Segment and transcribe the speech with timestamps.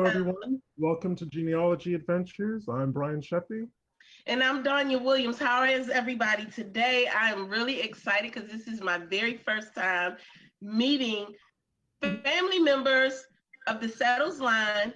[0.00, 0.62] Hello, everyone.
[0.78, 2.64] Welcome to Genealogy Adventures.
[2.70, 3.68] I'm Brian Sheffey.
[4.26, 5.38] And I'm Donya Williams.
[5.38, 7.06] How is everybody today?
[7.14, 10.16] I'm really excited because this is my very first time
[10.62, 11.26] meeting
[12.00, 13.22] family members
[13.66, 14.94] of the Settles line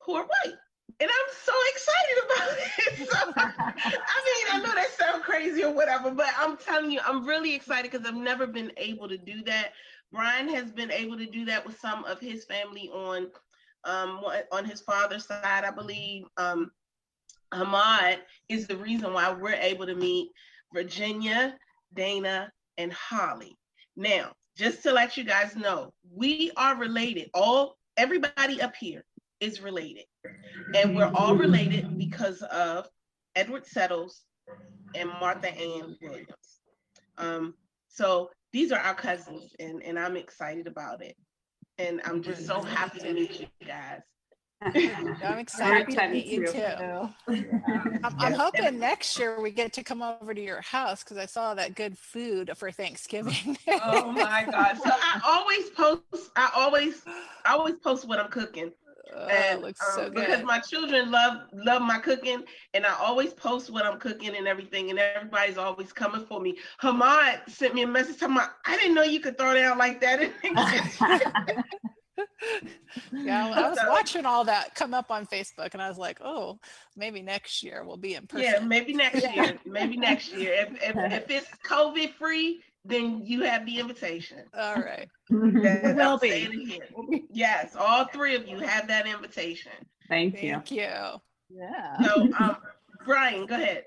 [0.00, 0.56] who are white.
[0.98, 3.08] And I'm so excited about it.
[3.08, 7.24] So, I mean, I know that sounds crazy or whatever, but I'm telling you, I'm
[7.24, 9.70] really excited because I've never been able to do that.
[10.10, 13.28] Brian has been able to do that with some of his family on
[13.84, 16.24] um, on his father's side, I believe.
[16.36, 16.70] Um,
[17.52, 20.30] Hamad is the reason why we're able to meet
[20.72, 21.56] Virginia,
[21.94, 23.56] Dana, and Holly.
[23.96, 27.30] Now, just to let you guys know, we are related.
[27.34, 29.04] All everybody up here
[29.40, 30.04] is related.
[30.74, 32.88] And we're all related because of
[33.34, 34.22] Edward Settles
[34.94, 36.60] and Martha Ann Williams.
[37.18, 37.54] Um,
[37.88, 41.16] so these are our cousins, and, and I'm excited about it.
[41.78, 44.00] And I'm just so happy to meet you guys.
[45.24, 47.08] I'm excited to meet you too.
[48.04, 51.24] I'm, I'm hoping next year we get to come over to your house because I
[51.26, 53.56] saw that good food for Thanksgiving.
[53.82, 54.76] oh my God.
[54.76, 57.02] So I always post, I always,
[57.46, 58.72] I always post what I'm cooking.
[59.12, 62.44] Oh, and looks um, so because my children love love my cooking
[62.74, 66.58] and I always post what I'm cooking and everything and everybody's always coming for me.
[66.80, 70.00] Hamad sent me a message talking about I didn't know you could throw down like
[70.02, 70.30] that.
[73.12, 75.98] Yeah, well, I was So- watching all that come up on Facebook and I was
[75.98, 76.58] like, oh,
[76.96, 78.44] maybe next year we'll be in person.
[78.44, 79.58] yeah, maybe next year.
[79.66, 80.52] Maybe next year.
[80.54, 84.38] If if, if it's COVID free, then you have the invitation.
[84.56, 85.08] All right.
[85.28, 86.30] And will be.
[86.30, 87.26] again.
[87.30, 89.72] Yes, all three of you have that invitation.
[90.08, 90.54] Thank you.
[90.54, 90.88] Thank you.
[91.50, 92.02] Yeah.
[92.02, 92.56] So um
[93.04, 93.84] Brian, go ahead.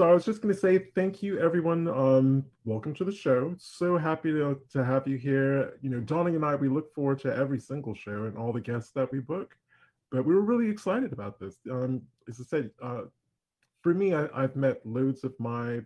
[0.00, 1.86] So I was just going to say thank you, everyone.
[1.86, 3.54] Um, welcome to the show.
[3.58, 5.74] So happy to, to have you here.
[5.82, 8.62] You know, Donnie and I, we look forward to every single show and all the
[8.62, 9.54] guests that we book.
[10.10, 11.56] But we were really excited about this.
[11.70, 12.00] Um,
[12.30, 13.02] as I said, uh,
[13.82, 15.80] for me, I, I've met loads of my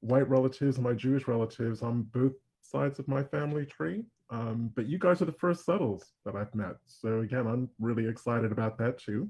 [0.00, 4.06] white relatives and my Jewish relatives on both sides of my family tree.
[4.30, 6.76] Um, but you guys are the first settles that I've met.
[6.86, 9.28] So again, I'm really excited about that too.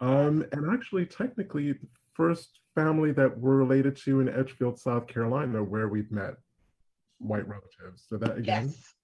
[0.00, 5.62] Um, and actually, technically, the first family that we're related to in Edgefield, South Carolina,
[5.62, 6.34] where we've met
[7.18, 8.04] white relatives.
[8.08, 8.94] So that again, Yes.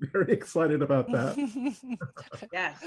[0.12, 1.36] very excited about that.
[2.52, 2.82] Yes.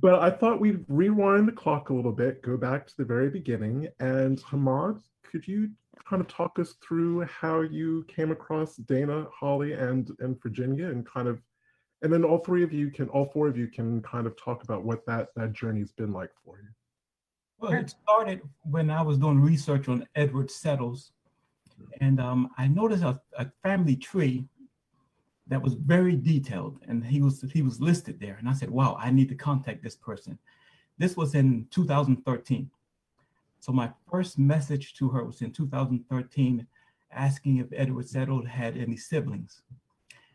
[0.00, 3.30] But I thought we'd rewind the clock a little bit, go back to the very
[3.30, 3.88] beginning.
[3.98, 5.70] And Hamad, could you
[6.08, 11.04] kind of talk us through how you came across Dana, Holly, and and Virginia, and
[11.04, 11.40] kind of,
[12.02, 14.62] and then all three of you can, all four of you can kind of talk
[14.62, 16.68] about what that that journey's been like for you.
[17.60, 21.10] Well, it started when I was doing research on Edward Settles,
[22.00, 24.46] and um, I noticed a, a family tree
[25.48, 28.36] that was very detailed, and he was he was listed there.
[28.38, 30.38] And I said, "Wow, I need to contact this person."
[30.98, 32.70] This was in 2013.
[33.60, 36.66] So my first message to her was in 2013,
[37.12, 39.62] asking if Edward Settles had any siblings,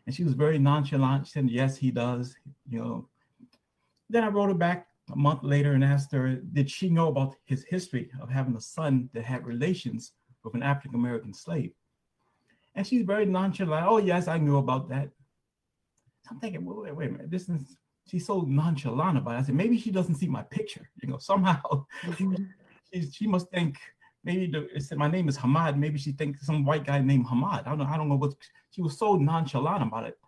[0.04, 1.26] and she was very nonchalant.
[1.26, 2.36] She said, "Yes, he does."
[2.68, 3.08] You know.
[4.10, 7.36] Then I wrote her back a month later and asked her, did she know about
[7.44, 10.12] his history of having a son that had relations
[10.42, 11.72] with an African American slave?
[12.74, 13.86] And she's very nonchalant.
[13.86, 15.10] Oh, yes, I knew about that.
[16.30, 17.30] I'm thinking, well, wait, wait a minute.
[17.30, 19.38] This is she's so nonchalant about it.
[19.38, 20.88] I said, maybe she doesn't see my picture.
[21.02, 21.86] You know, somehow
[22.18, 23.78] she, she must think
[24.24, 25.76] maybe the, it said my name is Hamad.
[25.76, 27.66] Maybe she thinks some white guy named Hamad.
[27.66, 27.84] I don't know.
[27.84, 28.34] I don't know what
[28.70, 30.18] she was so nonchalant about it.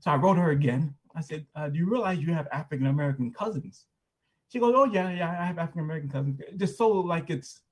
[0.00, 0.94] So I wrote her again.
[1.14, 3.86] I said, uh, do you realize you have African American cousins?
[4.52, 6.40] She goes, oh yeah, yeah, I have African American cousins.
[6.58, 7.62] Just so like it's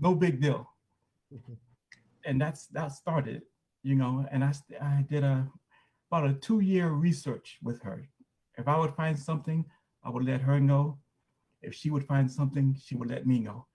[0.00, 0.70] no big deal.
[2.24, 3.42] And that's that started,
[3.82, 4.26] you know.
[4.32, 5.46] And I I did a
[6.10, 8.08] about a two year research with her.
[8.56, 9.66] If I would find something,
[10.02, 10.98] I would let her know.
[11.60, 13.66] If she would find something, she would let me know.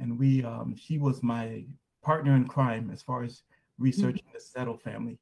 [0.00, 1.64] And we, um, she was my
[2.02, 3.42] partner in crime as far as
[3.78, 5.18] researching the Settle family.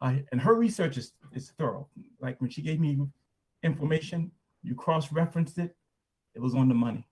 [0.00, 1.88] I, and her research is, is thorough.
[2.20, 3.00] Like when she gave me
[3.64, 4.30] information,
[4.62, 5.74] you cross-referenced it,
[6.34, 7.06] it was on the money.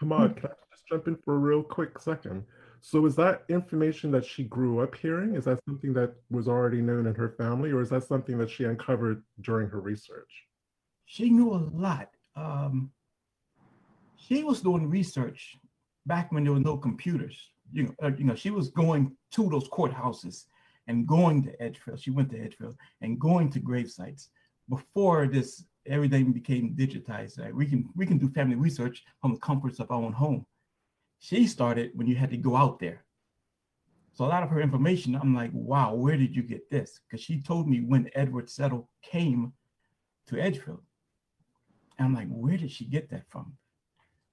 [0.00, 2.44] Hamad, can I just jump in for a real quick second?
[2.80, 5.34] So is that information that she grew up hearing?
[5.34, 8.50] Is that something that was already known in her family, or is that something that
[8.50, 10.30] she uncovered during her research?
[11.06, 12.10] She knew a lot.
[12.36, 12.90] Um,
[14.16, 15.56] she was doing research
[16.04, 17.36] back when there were no computers.
[17.72, 20.44] You know, uh, you know, she was going to those courthouses
[20.86, 22.00] and going to Edgefield.
[22.00, 24.30] She went to Edgefield and going to grave sites
[24.68, 27.38] before this everything became digitized.
[27.38, 30.46] Like we can we can do family research from the comforts of our own home.
[31.18, 33.04] She started when you had to go out there.
[34.12, 37.00] So a lot of her information, I'm like, wow, where did you get this?
[37.06, 39.52] Because she told me when Edward Settle came
[40.28, 40.80] to Edgefield.
[41.98, 43.52] And I'm like, where did she get that from?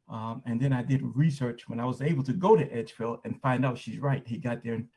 [0.10, 3.42] Um, and then I did research when I was able to go to Edgefield and
[3.42, 4.26] find out she's right.
[4.26, 4.88] He got there in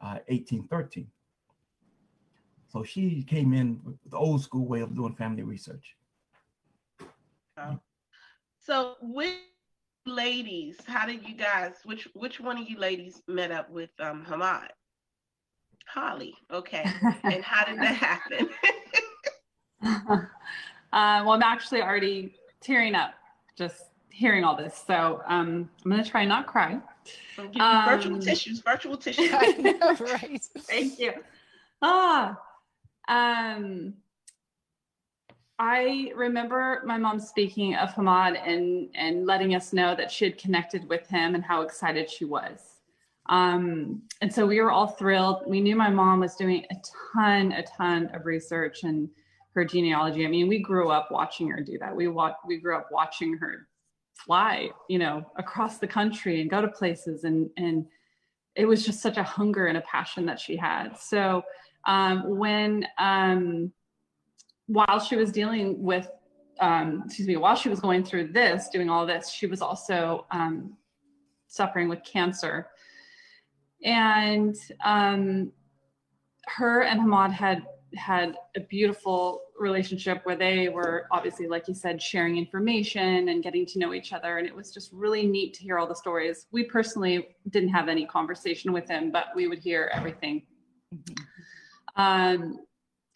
[0.00, 1.08] uh, 1813.
[2.70, 5.96] So she came in with the old school way of doing family research.
[8.60, 9.34] So which
[10.06, 14.24] ladies, how did you guys, which which one of you ladies met up with um
[14.28, 14.68] Hamad?
[15.86, 16.84] Holly, okay.
[17.24, 18.50] and how did that happen?
[20.92, 23.14] uh, well, I'm actually already tearing up
[23.56, 24.82] just hearing all this.
[24.86, 26.78] So um, I'm going to try not cry.
[27.38, 29.30] Um, virtual tissues, virtual tissues.
[29.30, 30.42] Know, right?
[30.58, 31.12] Thank you.
[31.80, 32.38] Ah,
[33.08, 33.94] um,
[35.58, 40.38] I remember my mom speaking of Hamad and and letting us know that she had
[40.38, 42.78] connected with him and how excited she was.
[43.28, 45.42] Um, and so we were all thrilled.
[45.46, 46.76] We knew my mom was doing a
[47.12, 49.08] ton, a ton of research and
[49.54, 50.24] her genealogy.
[50.24, 51.94] I mean, we grew up watching her do that.
[51.94, 53.66] We watched, we grew up watching her
[54.14, 57.86] fly, you know, across the country and go to places and and
[58.54, 60.98] it was just such a hunger and a passion that she had.
[60.98, 61.42] So
[61.88, 63.72] um, when um,
[64.66, 66.08] while she was dealing with
[66.60, 70.26] um, excuse me, while she was going through this, doing all this, she was also
[70.30, 70.76] um,
[71.46, 72.68] suffering with cancer.
[73.84, 75.52] And um,
[76.46, 82.02] her and Hamad had had a beautiful relationship where they were obviously, like you said,
[82.02, 84.38] sharing information and getting to know each other.
[84.38, 86.46] And it was just really neat to hear all the stories.
[86.50, 90.42] We personally didn't have any conversation with him, but we would hear everything.
[90.94, 91.24] Mm-hmm.
[91.98, 92.60] Um,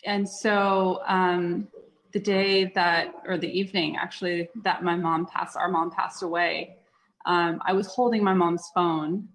[0.04, 1.68] and so um,
[2.12, 6.76] the day that, or the evening actually, that my mom passed, our mom passed away,
[7.24, 9.28] um, I was holding my mom's phone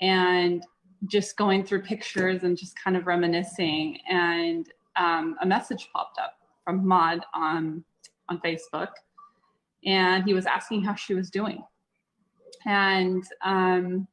[0.00, 0.64] and
[1.06, 3.98] just going through pictures and just kind of reminiscing.
[4.08, 4.66] And
[4.96, 6.34] um, a message popped up
[6.64, 7.84] from Hamad on
[8.30, 8.88] on Facebook,
[9.84, 11.62] and he was asking how she was doing,
[12.64, 14.08] and um,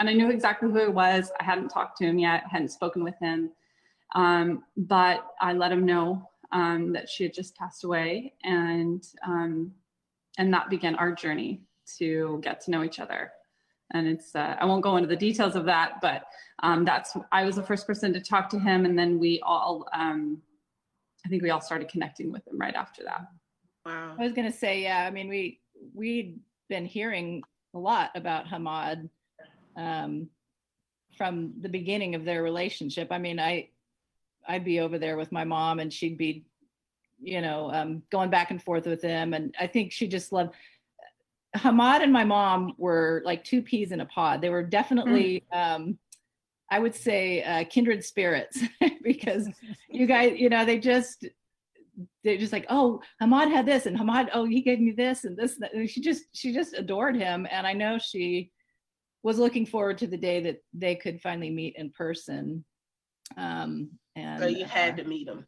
[0.00, 1.30] and I knew exactly who it was.
[1.38, 3.52] I hadn't talked to him yet, hadn't spoken with him,
[4.14, 9.72] um, but I let him know um, that she had just passed away, and um,
[10.38, 11.62] and that began our journey
[11.98, 13.32] to get to know each other.
[13.94, 16.24] And it's uh, I won't go into the details of that, but
[16.62, 19.86] um, that's I was the first person to talk to him, and then we all
[19.92, 20.42] um,
[21.24, 23.26] I think we all started connecting with him right after that.
[23.86, 24.16] Wow.
[24.18, 25.60] I was going to say, yeah, I mean, we,
[25.94, 26.38] we'd
[26.68, 27.42] been hearing
[27.74, 29.08] a lot about Hamad
[29.76, 30.28] um,
[31.16, 33.08] from the beginning of their relationship.
[33.10, 33.68] I mean, I,
[34.48, 36.44] I'd be over there with my mom and she'd be,
[37.20, 39.34] you know, um, going back and forth with him.
[39.34, 40.54] And I think she just loved,
[41.56, 44.40] Hamad and my mom were like two peas in a pod.
[44.40, 45.76] They were definitely, mm.
[45.76, 45.98] um,
[46.70, 48.62] I would say uh, kindred spirits
[49.02, 49.48] because
[49.88, 51.26] you guys, you know, they just
[52.24, 55.36] they're just like, oh, Hamad had this, and Hamad, oh, he gave me this and
[55.36, 55.58] this.
[55.72, 58.50] And she just she just adored him, and I know she
[59.22, 62.64] was looking forward to the day that they could finally meet in person.
[63.36, 65.46] Um, and so you had uh, to meet him.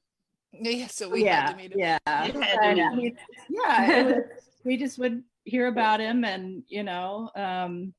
[0.52, 1.78] Yeah, so we yeah, had to meet him.
[1.78, 2.90] Yeah, yeah,
[3.50, 4.18] yeah.
[4.64, 7.92] we just would hear about him, and you know, um,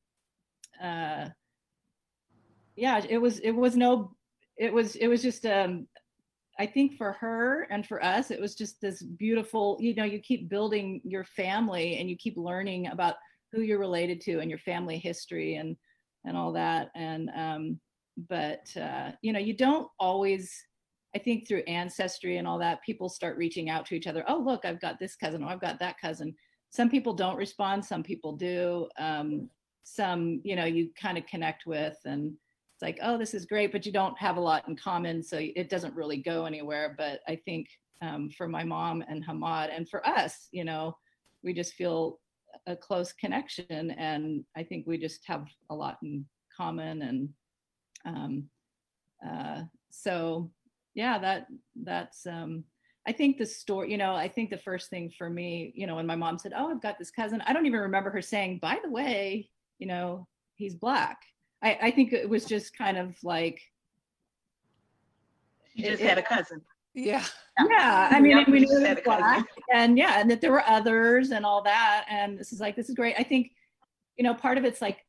[0.81, 1.29] uh,
[2.75, 4.15] yeah, it was it was no
[4.57, 5.87] it was it was just um
[6.57, 10.19] I think for her and for us, it was just this beautiful, you know, you
[10.19, 13.15] keep building your family and you keep learning about
[13.51, 15.75] who you're related to and your family history and
[16.25, 16.89] and all that.
[16.95, 17.79] And um,
[18.17, 20.51] but uh, you know, you don't always
[21.15, 24.25] I think through ancestry and all that, people start reaching out to each other.
[24.27, 26.35] Oh, look, I've got this cousin, or I've got that cousin.
[26.71, 28.89] Some people don't respond, some people do.
[28.99, 29.49] Um,
[29.83, 32.33] some, you know, you kind of connect with and
[32.75, 35.39] it's like, oh, this is great, but you don't have a lot in common, so
[35.39, 36.93] it doesn't really go anywhere.
[36.97, 37.69] But I think
[38.01, 40.97] um, for my mom and Hamad, and for us, you know,
[41.41, 42.19] we just feel
[42.67, 47.29] a close connection, and I think we just have a lot in common, and
[48.05, 48.49] um,
[49.27, 50.51] uh, so
[50.93, 52.25] yeah, that that's.
[52.25, 52.63] Um,
[53.07, 55.95] I think the story, you know, I think the first thing for me, you know,
[55.95, 58.59] when my mom said, "Oh, I've got this cousin," I don't even remember her saying,
[58.61, 61.19] "By the way, you know, he's black."
[61.61, 63.61] I, I think it was just kind of like
[65.75, 66.61] she just it, had a cousin.
[66.93, 67.23] Yeah.
[67.69, 68.09] Yeah.
[68.11, 69.43] I mean, we knew it was
[69.73, 72.05] and yeah, and that there were others and all that.
[72.09, 73.15] And this is like, this is great.
[73.17, 73.51] I think,
[74.17, 75.04] you know, part of it's like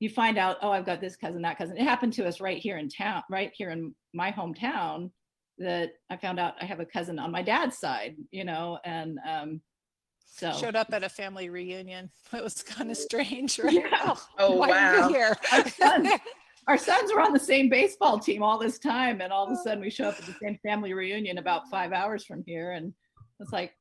[0.00, 1.76] you find out, oh, I've got this cousin, that cousin.
[1.76, 5.10] It happened to us right here in town, right here in my hometown
[5.58, 9.18] that I found out I have a cousin on my dad's side, you know, and
[9.26, 9.60] um,
[10.26, 12.10] so showed up at a family reunion.
[12.34, 13.72] It was kind of strange, right?
[13.72, 13.88] Yeah.
[14.04, 15.08] Oh, oh wow.
[15.08, 15.34] here?
[15.52, 16.08] Our sons,
[16.68, 19.56] our sons were on the same baseball team all this time, and all of a
[19.56, 22.92] sudden we show up at the same family reunion about five hours from here, and
[23.38, 23.72] it's like,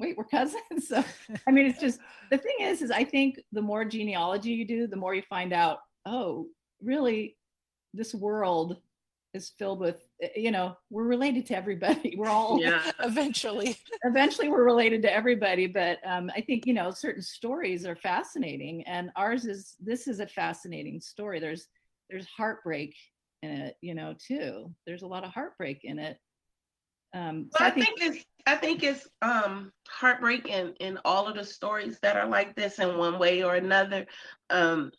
[0.00, 0.60] wait, we're cousins.
[0.88, 1.04] so,
[1.46, 4.86] I mean, it's just the thing is, is I think the more genealogy you do,
[4.86, 6.46] the more you find out, oh,
[6.82, 7.36] really,
[7.94, 8.78] this world
[9.32, 12.14] is filled with, eh, you know, we're related to everybody.
[12.18, 12.90] We're all yeah.
[13.04, 15.68] eventually, eventually we're related to everybody.
[15.68, 20.18] But um, I think, you know, certain stories are fascinating and ours is, this is
[20.18, 21.38] a fascinating story.
[21.38, 21.68] There's,
[22.08, 22.96] there's heartbreak
[23.42, 24.74] in it, you know, too.
[24.84, 26.18] There's a lot of heartbreak in it.
[27.12, 31.26] Um, so I, think, I think it's I think it's um, heartbreak in in all
[31.26, 34.06] of the stories that are like this in one way or another.
[34.48, 34.92] Um,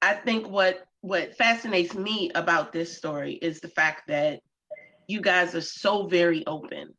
[0.00, 4.40] I think what what fascinates me about this story is the fact that
[5.06, 6.94] you guys are so very open,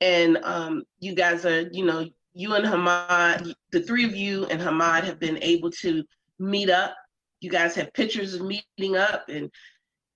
[0.00, 4.60] and um, you guys are you know you and Hamad, the three of you and
[4.60, 6.04] Hamad have been able to
[6.38, 6.94] meet up.
[7.40, 9.50] You guys have pictures of meeting up and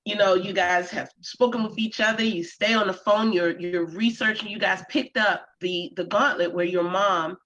[0.05, 3.59] you know you guys have spoken with each other you stay on the phone you're
[3.59, 7.37] you're researching you guys picked up the the gauntlet where your mom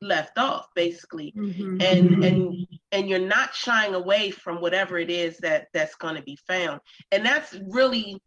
[0.00, 1.32] left off basically.
[1.36, 1.80] Mm-hmm.
[1.80, 6.22] and and and you're not shying away from whatever it is that that's going to
[6.22, 6.80] be found.
[7.12, 8.20] And that's really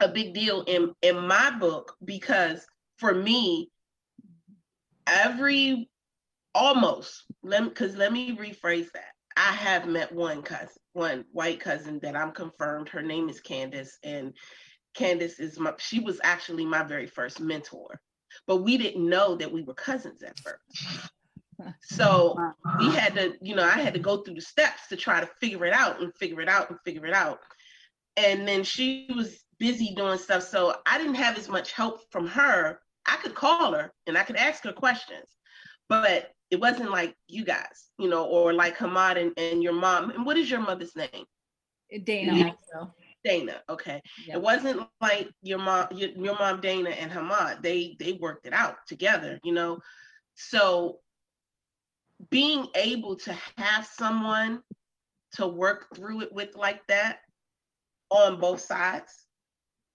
[0.00, 2.64] a big deal in in my book because
[2.98, 3.70] for me
[5.06, 5.88] every
[6.54, 10.68] almost let because let me rephrase that i have met one cousin
[10.98, 12.88] one white cousin that I'm confirmed.
[12.88, 14.34] Her name is Candace, and
[14.94, 15.72] Candace is my.
[15.78, 18.00] She was actually my very first mentor,
[18.46, 21.10] but we didn't know that we were cousins at first.
[21.82, 22.36] So
[22.78, 22.90] we uh-huh.
[23.00, 25.64] had to, you know, I had to go through the steps to try to figure
[25.64, 27.40] it out and figure it out and figure it out.
[28.16, 32.28] And then she was busy doing stuff, so I didn't have as much help from
[32.28, 32.78] her.
[33.06, 35.28] I could call her and I could ask her questions,
[35.88, 40.10] but it wasn't like you guys, you know, or like Hamad and, and your mom.
[40.10, 41.24] And what is your mother's name?
[42.04, 42.54] Dana.
[43.24, 43.62] Dana.
[43.68, 44.00] Okay.
[44.26, 44.36] Yep.
[44.36, 47.62] It wasn't like your mom, your, your mom Dana and Hamad.
[47.62, 49.80] They they worked it out together, you know.
[50.34, 51.00] So
[52.30, 54.62] being able to have someone
[55.32, 57.18] to work through it with like that
[58.10, 59.26] on both sides,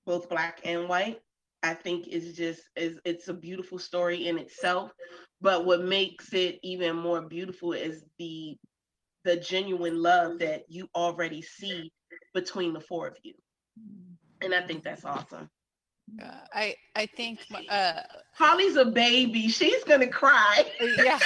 [0.05, 1.19] both black and white,
[1.63, 4.91] I think is just is it's a beautiful story in itself.
[5.43, 8.57] But what makes it even more beautiful is the
[9.25, 11.91] the genuine love that you already see
[12.33, 13.33] between the four of you.
[14.41, 15.49] And I think that's awesome.
[16.21, 17.99] Uh, I I think uh,
[18.33, 19.49] Holly's a baby.
[19.49, 20.65] She's gonna cry.
[20.97, 21.19] yeah,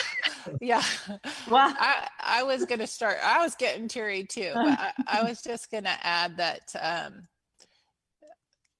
[0.61, 0.83] yeah.
[1.49, 3.19] Well, I I was gonna start.
[3.23, 6.61] I was getting teary too, but I, I was just gonna add that.
[6.81, 7.27] Um,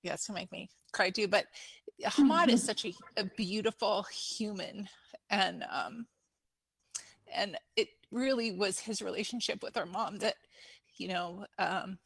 [0.03, 1.27] yeah, gonna make me cry too.
[1.27, 1.45] But
[2.05, 4.87] Hamad is such a, a beautiful human,
[5.29, 6.07] and um,
[7.33, 10.35] and it really was his relationship with our mom that,
[10.97, 11.97] you know, um,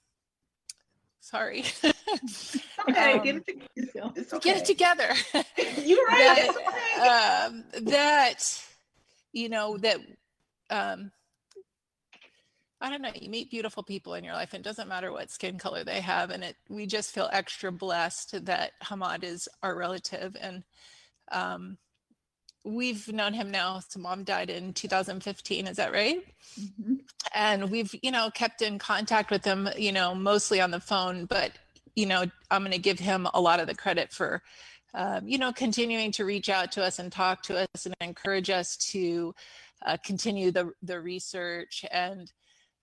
[1.19, 1.65] sorry.
[2.89, 3.95] okay, um, get, it
[4.33, 4.39] okay.
[4.39, 5.09] get it together.
[5.77, 6.49] You're right.
[6.97, 8.63] that, um, that,
[9.33, 9.97] you know, that
[10.69, 11.11] um,
[12.81, 15.29] I don't know, you meet beautiful people in your life and it doesn't matter what
[15.29, 16.31] skin color they have.
[16.31, 20.35] And it, we just feel extra blessed that Hamad is our relative.
[20.41, 20.63] And
[21.31, 21.77] um,
[22.63, 23.81] we've known him now.
[23.87, 25.67] So mom died in 2015.
[25.67, 26.25] Is that right?
[26.59, 26.95] Mm-hmm.
[27.35, 31.25] And we've, you know, kept in contact with him, you know, mostly on the phone,
[31.25, 31.51] but,
[31.95, 34.41] you know, I'm going to give him a lot of the credit for,
[34.95, 38.49] um, you know, continuing to reach out to us and talk to us and encourage
[38.49, 39.35] us to
[39.85, 42.31] uh, continue the, the research and,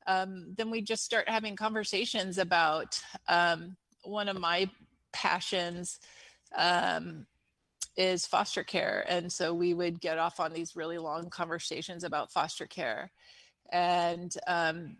[0.09, 4.69] um, then we just start having conversations about um, one of my
[5.12, 6.00] passions
[6.57, 7.27] um,
[7.97, 9.05] is foster care.
[9.07, 13.12] And so we would get off on these really long conversations about foster care.
[13.71, 14.97] And um,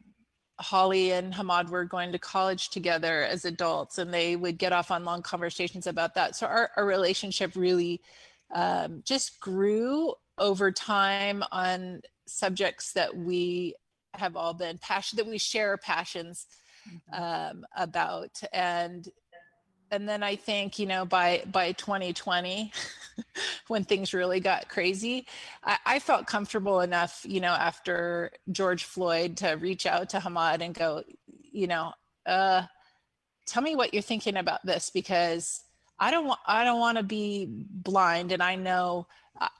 [0.61, 4.91] Holly and Hamad were going to college together as adults, and they would get off
[4.91, 6.37] on long conversations about that.
[6.37, 8.03] So our, our relationship really
[8.55, 13.75] um, just grew over time on subjects that we
[14.15, 16.47] have all been passionate that we share passions
[16.88, 17.23] mm-hmm.
[17.23, 19.09] um, about and
[19.91, 22.73] and then i think you know by by 2020
[23.69, 25.27] when things really got crazy
[25.65, 30.61] I, I, felt comfortable enough you know after george floyd to reach out to hamad
[30.61, 31.03] and go
[31.50, 31.93] you know
[32.27, 32.62] uh
[33.47, 35.62] tell me what you're thinking about this because
[35.99, 39.07] i don't want i don't want to be blind and i know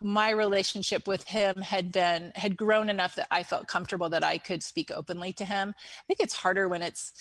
[0.01, 4.39] my relationship with him had been had grown enough that I felt comfortable that I
[4.39, 5.75] could speak openly to him.
[5.77, 7.13] I think it's harder when it's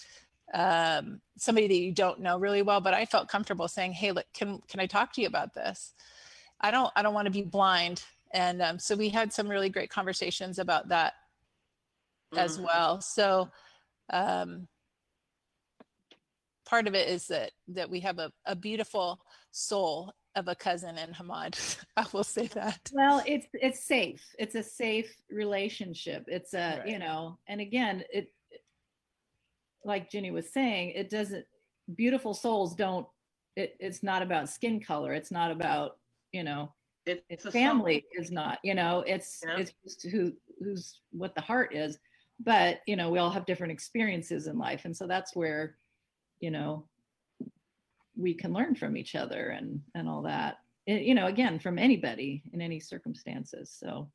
[0.54, 4.26] um, somebody that you don't know really well, but I felt comfortable saying, "Hey, look,
[4.34, 5.94] can can I talk to you about this?
[6.60, 9.70] I don't I don't want to be blind." And um, so we had some really
[9.70, 11.14] great conversations about that
[12.34, 12.40] mm-hmm.
[12.40, 13.02] as well.
[13.02, 13.50] So
[14.10, 14.68] um,
[16.66, 19.20] part of it is that that we have a, a beautiful
[19.52, 21.78] soul of a cousin in Hamad.
[21.98, 22.80] I will say that.
[22.94, 24.24] Well, it's it's safe.
[24.40, 26.26] It's a safe relationship.
[26.28, 26.88] It's a Right.
[26.88, 28.32] you know, and again, it
[29.84, 31.46] like Jenny was saying, it doesn't.
[31.96, 33.08] Beautiful souls don't.
[33.56, 35.14] It, it's not about skin color.
[35.14, 35.98] It's not about
[36.32, 36.74] you know.
[37.06, 38.60] It's, It's a family is not.
[38.64, 39.58] You know, it's Yeah.
[39.58, 41.98] it's just who who's what the heart is.
[42.40, 45.78] But you know, we all have different experiences in life, and so that's where,
[46.42, 46.86] you know,
[48.18, 51.78] we can learn from each other and and all that it- you know again from
[51.78, 54.12] anybody in any circumstances so song.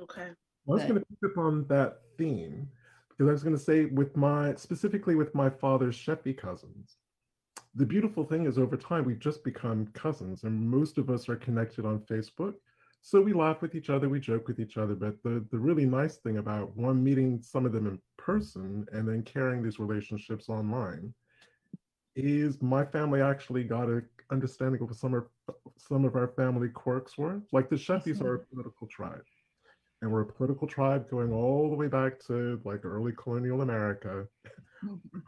[0.00, 0.22] Okay.
[0.30, 0.34] I
[0.66, 2.68] was But- going to pick up on that theme
[3.10, 6.96] because I was going to say with my specifically with my father's Sheffey cousins.
[7.74, 11.36] The beautiful thing is over time we've just become cousins and most of us are
[11.36, 12.54] connected on Facebook.
[13.02, 15.86] So we laugh with each other, we joke with each other, but the the really
[15.86, 20.48] nice thing about one meeting some of them in person and then carrying these relationships
[20.48, 21.14] online
[22.16, 25.24] is my family actually got a understanding of what some of
[25.76, 27.40] some of our family quirks were.
[27.52, 29.22] Like the Sheffeys are a political tribe
[30.02, 34.26] and we're a political tribe going all the way back to like early colonial America.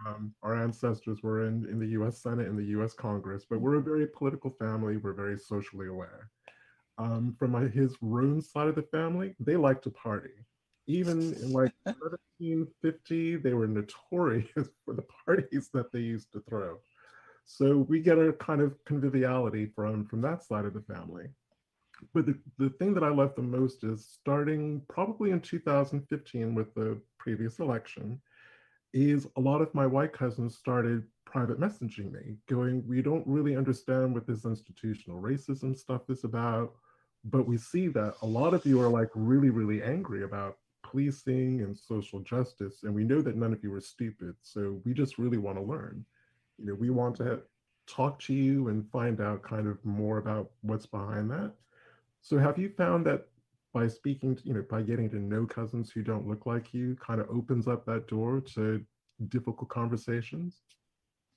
[0.07, 3.75] Um, our ancestors were in, in the US Senate and the US Congress, but we're
[3.75, 4.97] a very political family.
[4.97, 6.31] We're very socially aware.
[6.97, 10.31] Um, from my, his Rhone side of the family, they like to party.
[10.87, 16.79] Even in like 1750, they were notorious for the parties that they used to throw.
[17.45, 21.27] So we get a kind of conviviality from, from that side of the family.
[22.15, 26.75] But the, the thing that I love the most is starting probably in 2015 with
[26.75, 28.21] the previous election,
[28.93, 33.57] is a lot of my white cousins started private messaging me, going, We don't really
[33.57, 36.75] understand what this institutional racism stuff is about,
[37.25, 40.57] but we see that a lot of you are like really, really angry about
[40.93, 42.85] policing and social justice.
[42.85, 44.35] And we know that none of you are stupid.
[44.43, 46.05] So we just really want to learn.
[46.59, 47.41] You know, we want to
[47.89, 51.55] talk to you and find out kind of more about what's behind that.
[52.21, 53.27] So have you found that
[53.73, 56.97] by speaking, to, you know, by getting to know cousins who don't look like you,
[57.05, 58.85] kind of opens up that door to
[59.29, 60.61] difficult conversations?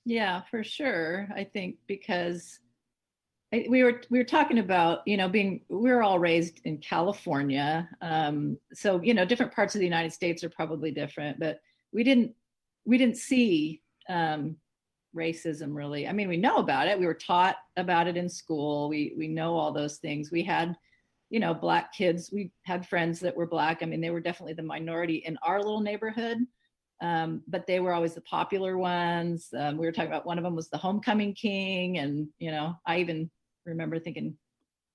[0.06, 2.60] yeah for sure i think because
[3.52, 7.88] We were we were talking about you know being we were all raised in california
[8.02, 11.60] um so you know different parts of the united states are probably different but
[11.92, 12.34] we didn't
[12.84, 14.56] we didn't see um
[15.16, 16.06] racism really.
[16.06, 16.98] I mean we know about it.
[16.98, 18.88] We were taught about it in school.
[18.88, 20.30] We we know all those things.
[20.30, 20.76] We had
[21.30, 22.30] you know black kids.
[22.32, 23.82] We had friends that were black.
[23.82, 26.38] I mean they were definitely the minority in our little neighborhood
[27.02, 29.48] um, but they were always the popular ones.
[29.54, 32.74] Um, we were talking about one of them was the homecoming king and you know
[32.86, 33.30] i even
[33.66, 34.36] remember thinking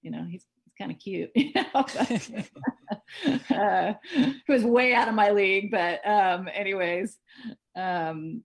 [0.01, 1.85] you know he's, he's kind of cute you know
[3.55, 7.17] uh, he was way out of my league but um, anyways
[7.75, 8.43] um,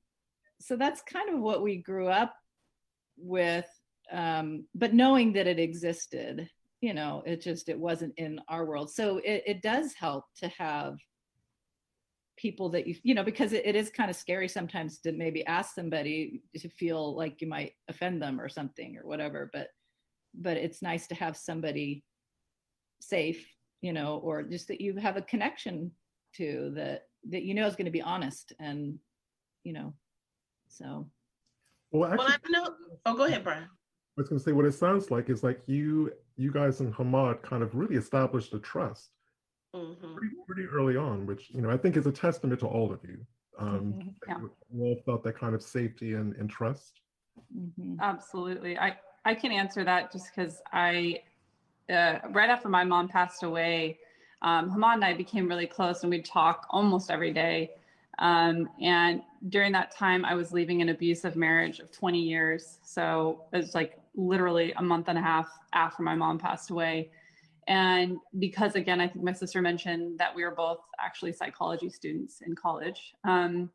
[0.61, 2.35] so that's kind of what we grew up
[3.17, 3.67] with
[4.13, 6.49] um, but knowing that it existed
[6.81, 8.91] you know it just it wasn't in our world.
[8.91, 10.99] So it, it does help to have
[12.37, 15.45] people that you you know because it, it is kind of scary sometimes to maybe
[15.47, 19.69] ask somebody to feel like you might offend them or something or whatever but
[20.41, 22.05] but it's nice to have somebody
[23.01, 23.47] safe
[23.83, 25.91] you know or just that you have a connection
[26.35, 28.99] to that that you know is going to be honest and
[29.65, 29.95] you know
[30.69, 31.09] so
[31.93, 32.75] Well, actually, Well, I know.
[33.07, 33.65] Oh, go ahead, Brian.
[33.65, 36.93] I was going to say what it sounds like is like you, you guys in
[36.93, 39.11] Hamad kind of really established a trust
[39.75, 42.93] hmm pretty, pretty early on, which you know I think is a testament to all
[42.93, 43.19] of you.
[43.59, 44.15] Um, Mhm.
[44.29, 44.39] Yeah.
[44.71, 47.01] We all felt that kind of safety and, and trust.
[47.55, 47.99] mhm.
[48.01, 48.79] Absolutely.
[48.79, 51.21] I, I can answer that just because I,
[51.91, 53.99] uh, right after my mom passed away,
[54.41, 57.73] um, Hamad and I became really close and we'd talk almost every day.
[58.21, 62.79] Um, and during that time, I was leaving an abusive marriage of 20 years.
[62.85, 67.11] So it was like literally a month and a half after my mom passed away.
[67.67, 72.43] And because, again, I think my sister mentioned that we were both actually psychology students
[72.47, 73.13] in college.
[73.25, 73.71] Um,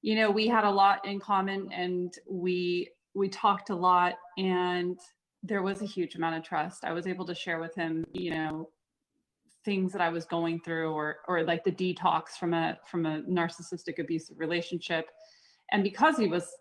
[0.00, 4.98] you know, we had a lot in common and we we talked a lot and
[5.42, 6.84] there was a huge amount of trust.
[6.84, 8.68] I was able to share with him, you know,
[9.64, 13.22] things that I was going through or or like the detox from a from a
[13.22, 15.10] narcissistic abusive relationship.
[15.70, 16.52] And because he was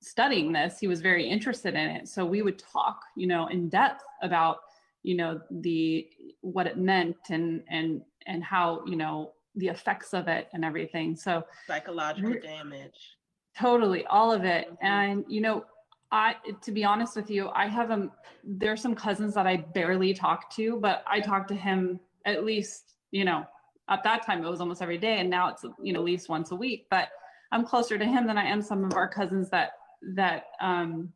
[0.00, 2.08] studying this, he was very interested in it.
[2.08, 4.58] So we would talk, you know, in depth about,
[5.02, 6.08] you know, the
[6.40, 11.16] what it meant and and and how, you know, the effects of it and everything.
[11.16, 13.16] So Psychological damage.
[13.56, 14.76] totally all of it Mhm.
[14.82, 15.64] and you know
[16.12, 18.10] i to be honest with you i have um
[18.44, 22.94] there's some cousins that i barely talk to but i talk to him at least
[23.10, 23.44] you know
[23.90, 26.28] at that time it was almost every day and now it's you know at least
[26.28, 27.08] once a week but
[27.52, 29.72] i'm closer to him than i am some of our cousins that
[30.14, 31.12] that um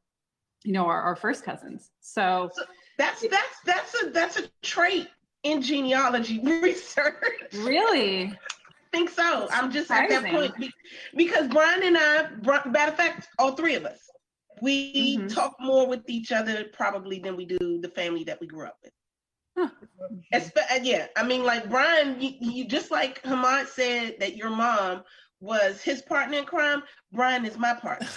[0.65, 1.91] you know, our, our first cousins.
[2.01, 2.51] So
[2.99, 5.09] that's that's that's a that's a trait
[5.43, 7.15] in genealogy research.
[7.55, 8.33] Really?
[8.93, 9.47] Think so.
[9.49, 10.73] That's I'm just at that point
[11.17, 12.29] because Brian and I,
[12.67, 13.99] matter of fact, all three of us,
[14.63, 15.35] we Mhm.
[15.35, 18.79] talk more with each other probably than we do the family that we grew up
[18.83, 18.93] with.
[19.59, 19.69] Huh.
[20.33, 24.51] Espe- uh, yeah, I mean, like Brian, you, you just like Hamad said that your
[24.51, 25.03] mom
[25.41, 26.85] was his partner in crime.
[27.11, 28.09] Brian is my partner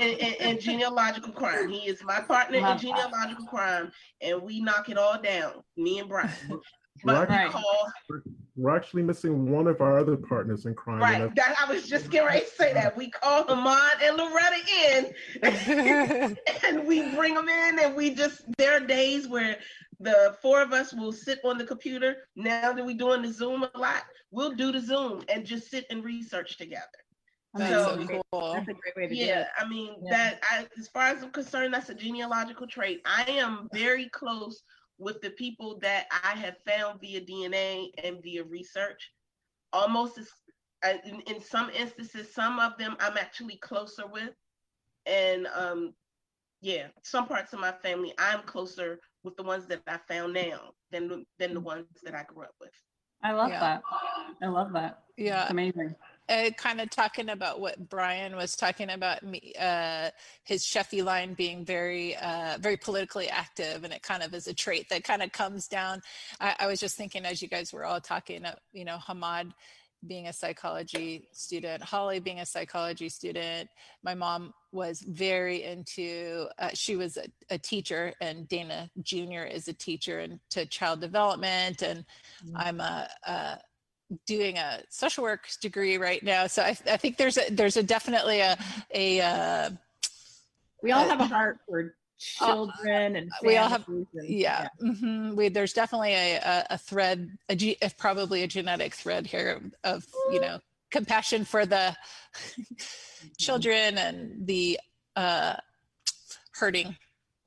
[0.00, 1.68] in, in, in genealogical crime.
[1.68, 6.08] He is my partner in genealogical crime, and we knock it all down, me and
[6.08, 6.30] Brian.
[7.04, 7.28] Right.
[7.28, 7.50] But we Right.
[7.50, 7.92] call
[8.56, 11.00] We're actually missing one of our other partners in crime.
[11.00, 11.34] right.
[11.34, 16.36] That I was just getting ready to say that we call Hamad and Loretta in,
[16.64, 19.56] and we bring them in, and we just there are days where
[20.00, 22.26] the four of us will sit on the computer.
[22.36, 25.86] Now that we're doing the Zoom a lot, we'll do the Zoom and just sit
[25.90, 26.86] and research together.
[27.54, 28.52] That's So- so cool.
[28.54, 29.46] That's a great way to do Yeah, it.
[29.58, 30.10] I mean Yeah.
[30.16, 30.40] that.
[30.50, 33.00] I, as far as I'm concerned, that's a genealogical trait.
[33.06, 34.62] I am very close
[35.00, 39.12] with the people that I have found via DNA and via research.
[39.72, 40.28] Almost as,
[40.84, 44.30] uh, in, in some instances, some of them I'm actually closer with,
[45.06, 45.94] and um,
[46.62, 50.72] yeah, some parts of my family I'm closer with the ones that I found now
[50.92, 52.72] than the- than the ones that I grew up with.
[53.22, 53.60] I love Yeah.
[53.60, 53.82] that.
[54.42, 55.02] I love that.
[55.16, 55.42] Yeah.
[55.42, 55.94] It's amazing.
[56.30, 60.10] Uh, kind of talking about what Brian was talking about me, uh,
[60.44, 64.54] his Sheffey line being very, uh, very politically active, and it kind of is a
[64.54, 66.00] trait that kind of comes down.
[66.38, 69.52] I, I was just thinking as you guys were all talking, uh, you know, Hamad
[70.06, 73.68] being a psychology student, Holly being a psychology student.
[74.04, 76.46] My mom was very into.
[76.60, 79.42] Uh, she was a, a teacher, and Dana Jr.
[79.50, 82.04] is a teacher into child development, and
[82.54, 83.08] I'm a.
[83.26, 83.58] a
[84.26, 87.82] doing a social work degree right now so i, I think there's a there's a
[87.82, 88.56] definitely a
[88.92, 89.70] a uh,
[90.82, 95.34] We all Uh, have a heart for children and we all have- and- yeah, mhm.
[95.36, 99.60] we there's definitely a a, a thread a ge- uh, probably a genetic thread here
[99.84, 100.58] of you know
[100.90, 101.96] compassion for the
[103.38, 104.78] children and the
[105.16, 105.54] uh
[106.52, 106.96] hurting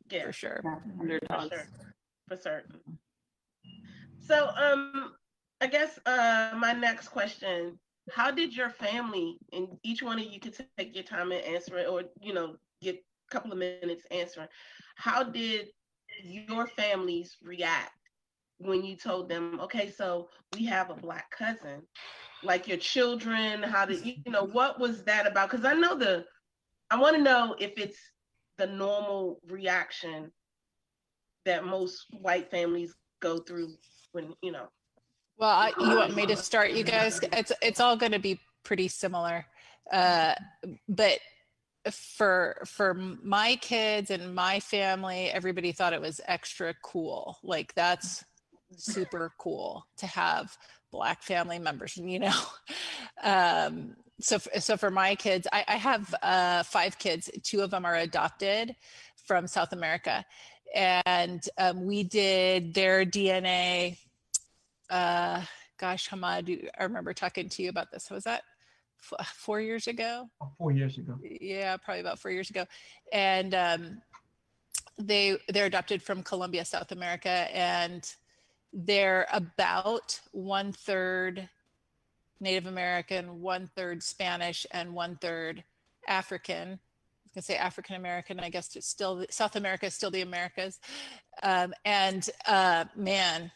[0.09, 0.25] Yeah.
[0.25, 1.67] for sure Yeah, For sure.
[2.29, 2.79] For certain.
[4.25, 5.13] So, um,
[5.61, 7.79] I guess uh, my next question:
[8.11, 11.77] How did your family, and each one of you could take your time and answer
[11.77, 14.47] it, or you know, get a couple of minutes answering.
[14.95, 15.67] How did
[16.23, 17.91] your families react
[18.57, 21.81] when you told them, okay, so we have a black cousin?
[22.43, 25.49] Like your children, how did you, you know, what was that about?
[25.49, 26.25] Because I know the,
[26.89, 27.99] I want to know if it's
[28.57, 30.31] the normal reaction
[31.45, 33.69] that most white families go through
[34.11, 34.67] when you know
[35.37, 37.19] Well, I, you want me to start, you guys?
[37.33, 39.45] It's it's all going to be pretty similar,
[39.91, 40.35] uh,
[40.87, 41.19] but
[41.91, 47.37] for for my kids and my family, everybody thought it was extra cool.
[47.43, 48.23] Like that's
[48.77, 50.57] super cool to have
[50.91, 51.97] black family members.
[51.97, 52.39] You know,
[53.23, 57.29] um, so so for my kids, I, I have uh, five kids.
[57.43, 58.75] Two of them are adopted
[59.25, 60.23] from South America,
[60.75, 63.97] and um, we did their DNA
[64.89, 65.41] uh
[65.77, 68.09] gosh hamad i remember talking to you about this.
[68.09, 68.43] Was that
[69.19, 70.29] f- four years ago?
[70.57, 71.17] Four years ago.
[71.23, 72.65] yeah probably about four years ago.
[73.11, 74.01] And um
[74.97, 78.13] they they're adopted from colombia south america and
[78.71, 81.49] they're about one third
[82.39, 85.63] native american one third spanish and one third
[86.07, 86.79] african.
[87.35, 90.79] I to say african american i guess it's still south america is still the americas.
[91.41, 93.51] Um, and uh, man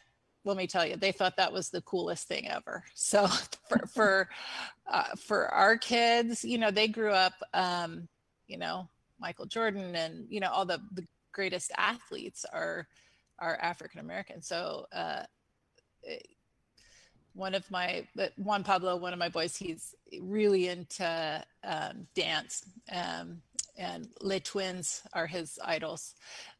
[0.47, 2.83] let me tell you, they thought that was the coolest thing ever.
[2.95, 3.27] So
[3.69, 4.29] for for
[4.91, 8.07] uh, for our kids, you know, they grew up, um,
[8.47, 8.87] you know,
[9.19, 12.87] Michael Jordan and you know all the the greatest athletes are
[13.39, 14.41] are African American.
[14.41, 15.23] So uh,
[16.03, 16.27] it-
[17.33, 18.03] one of my
[18.37, 23.43] Juan Pablo, one of my boys, he's really into um, dance, um,
[23.77, 26.15] and Les Twins are his idols,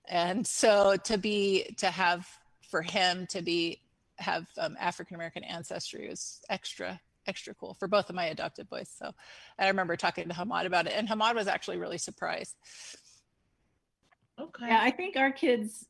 [0.08, 2.28] and so to be to have
[2.68, 3.82] for him to be
[4.20, 8.90] have um, African American ancestry was extra extra cool for both of my adopted boys.
[8.98, 9.12] So
[9.60, 12.56] I remember talking to Hamad about it, and Hamad was actually really surprised.
[14.40, 15.86] okay Yeah, I think our kids,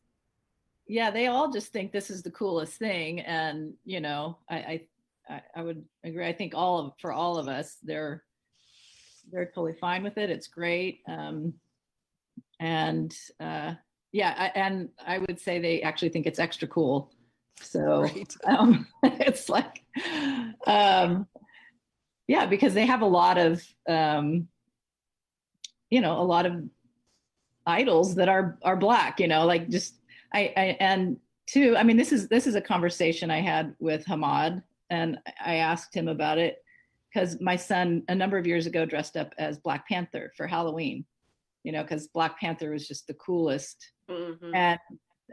[0.88, 4.82] yeah, they all just think this is the coolest thing, and you know, I, I,
[5.30, 6.28] I, I would agree.
[6.28, 8.24] I think all of for all of us, they're
[9.32, 10.30] they're totally fine with it.
[10.30, 11.54] It's great, um,
[12.60, 13.74] and uh,
[14.18, 17.12] yeah, I, and I would say they actually think it's extra cool.
[17.62, 18.36] So Right.
[18.46, 19.84] um, it's like,
[20.66, 21.28] um,
[22.28, 24.48] yeah, because they have a lot of, um,
[25.92, 26.64] you know, a lot of
[27.68, 29.96] idols that are are black you know like just
[30.34, 34.06] I, I and two i mean this is this is a conversation i had with
[34.06, 36.64] hamad and i asked him about it
[37.14, 41.04] because my son a number of years ago dressed up as black panther for halloween
[41.66, 44.56] you know because black panther was just the coolest Mhm.
[44.56, 44.80] and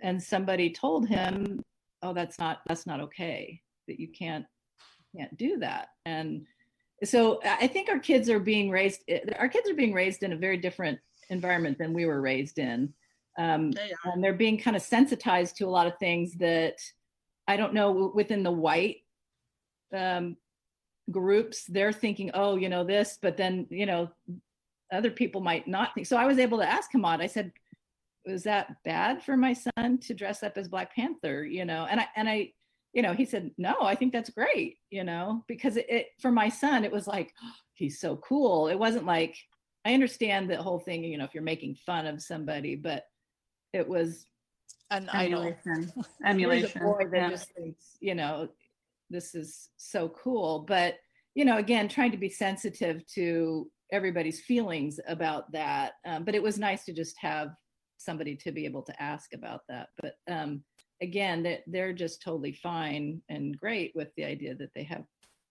[0.03, 1.63] and somebody told him
[2.03, 4.45] oh that's not that's not okay that you can't
[5.17, 6.45] can't do that and
[7.05, 10.33] so i think our kids are being raised eh, our kids are being raised in
[10.33, 10.99] a very different
[11.31, 12.93] environment than we were raised in
[13.37, 16.77] um, They and they're being kind of sensitized to a lot of things that
[17.49, 18.99] i don't know within the white
[19.95, 20.37] um,
[21.11, 24.11] groups they're thinking oh you know this but then you know
[24.93, 27.21] other people might not think so i was able to ask Hamad.
[27.21, 27.53] i said
[28.27, 32.01] was that bad for my son to dress up as black panther you know and
[32.01, 32.51] i and i
[32.93, 36.31] you know he said no i think that's great you know because it, it for
[36.31, 37.33] my son it was like
[37.75, 39.37] he's so cool it wasn't like
[39.85, 43.05] i understand the whole thing you know if you're making fun of somebody but
[43.75, 44.27] it was
[44.91, 45.41] An idol.
[45.41, 45.93] Emulation.
[45.95, 46.81] here's Emulation.
[46.81, 47.29] a boy that yeah.
[47.29, 48.49] just thinks, you know,
[49.11, 50.61] this is so cool.
[50.61, 50.95] But,
[51.35, 55.95] you know, again, trying to be sensitive to everybody's feelings about that.
[56.07, 57.49] Um, but it was nice to just have
[58.05, 59.89] somebody to be able to ask about that.
[60.01, 60.63] But um,
[61.03, 65.05] again, that they're just totally fine and great with the idea that they have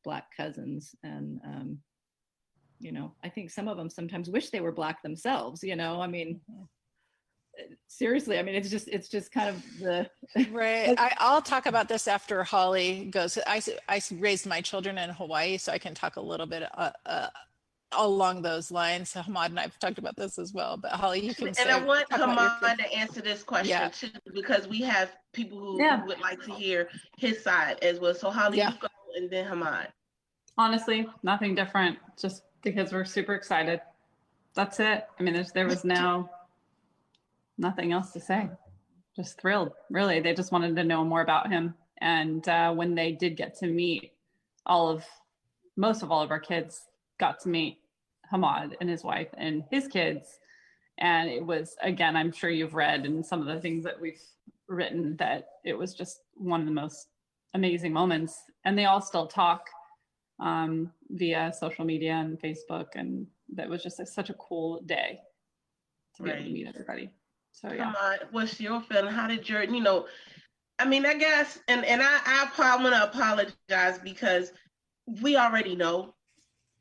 [0.04, 0.96] black cousins.
[1.04, 1.80] And, um,
[2.80, 6.02] you know, I think some of them sometimes wish they were black themselves, you know,
[6.02, 6.42] I mean,
[7.88, 10.10] seriously, I mean, it's just, it's just kind of the,
[10.52, 10.96] Right.
[10.98, 13.38] I, I'll talk about this after Holly goes.
[13.46, 16.92] I, I raised my children in Hawaii, so I can talk a little bit uh,
[17.06, 17.28] uh,
[17.98, 19.14] along those lines.
[19.14, 20.78] Hamad and I've talked about this as well.
[20.78, 21.48] But Holly, you can.
[21.48, 23.90] And say- I want talk your Hamad to answer this question Yeah.
[23.90, 26.04] too, because we have people who, who Yeah.
[26.06, 28.14] would like to hear his side as well.
[28.14, 28.72] So Holly, Yeah.
[28.74, 29.88] you go and then Hamad.
[30.58, 31.98] Honestly, nothing different.
[32.20, 33.82] Just because we're super excited.
[34.54, 35.08] That's it.
[35.20, 36.30] I mean, there's, there was no
[37.58, 38.50] nothing else to say.
[39.16, 39.72] Just thrilled.
[39.90, 41.76] Really, they just wanted to know more about him.
[42.00, 44.14] And uh, when they did get to meet
[44.66, 45.06] all of,
[45.78, 46.88] most of all of our kids,
[47.20, 47.80] got to meet
[48.34, 50.40] Hamad and his wife and his kids.
[50.98, 54.22] And it was again, I'm sure you've read and some of the things that we've
[54.68, 57.08] written that it was just one of the most
[57.54, 58.42] amazing moments.
[58.66, 59.68] And they all still talk
[60.40, 65.20] um, via social media and Facebook, and that was just a, such a cool day
[66.16, 67.10] to be able to meet everybody.
[67.52, 69.14] So yeah, Hamad, what's your feeling?
[69.14, 70.08] How did your, you know,
[70.80, 74.52] I mean, I guess, and and I I apo- want to apologize because
[75.22, 76.13] we already know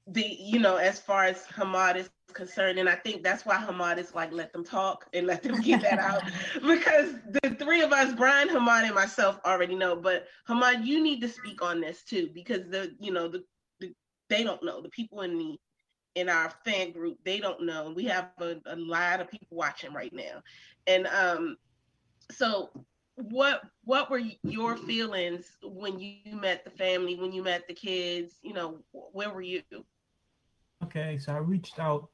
[0.07, 3.99] the, you know, as far as Hamad is concerned, and I think that's why Hamad
[3.99, 6.23] is like, let them talk and let them get that out.
[6.63, 9.97] Because the three of us, Brian, Hamad, and myself, already know.
[9.97, 13.45] But Hamad, you need to speak on this too because the, you know, the,
[13.81, 13.93] the
[14.29, 14.81] they don't know.
[14.83, 15.59] The people in the
[16.15, 17.93] in our fan group they don't know.
[17.95, 20.43] We have a, a lot of people watching right now.
[20.87, 21.57] And um
[22.31, 22.71] so
[23.17, 28.39] what what were your feelings when you met the family when you met the kids?
[28.43, 29.63] You know where were you
[30.85, 32.09] Okay, so I reached out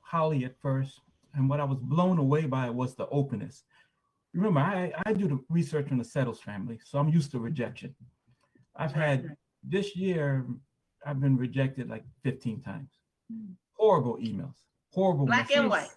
[0.00, 1.00] Holly at first,
[1.34, 3.64] and what I was blown away by was the openness.
[4.34, 7.94] Remember, I, I do the research on the Settles family, so I'm used to rejection.
[8.76, 10.46] I've had this year,
[11.04, 12.90] I've been rejected like 15 times.
[13.74, 14.54] Horrible emails,
[14.92, 15.26] horrible.
[15.26, 15.88] black and white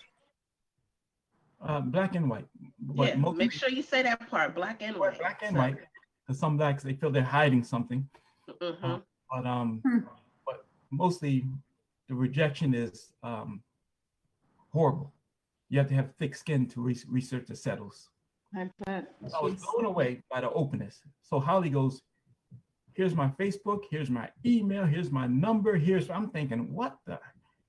[1.62, 2.47] Uh, black and white.
[2.80, 5.78] But yeah make sure you say that part black and white Black and white.
[6.26, 8.08] Because some blacks they feel they're hiding something.
[8.62, 8.95] hmm
[9.32, 9.99] But um, Hmm.
[10.45, 11.45] but mostly
[12.13, 13.62] the rejection is um,
[14.69, 15.12] horrible.
[15.69, 18.10] You have to have thick skin to re- research the settles.
[18.56, 19.08] I bet.
[19.36, 21.02] I was blown away by the openness.
[21.23, 22.04] So Holly goes,
[22.93, 23.82] "Here's my Facebook.
[23.89, 24.86] Here's my email.
[24.86, 25.76] Here's my number.
[25.76, 27.19] Here's." I'm thinking, what the,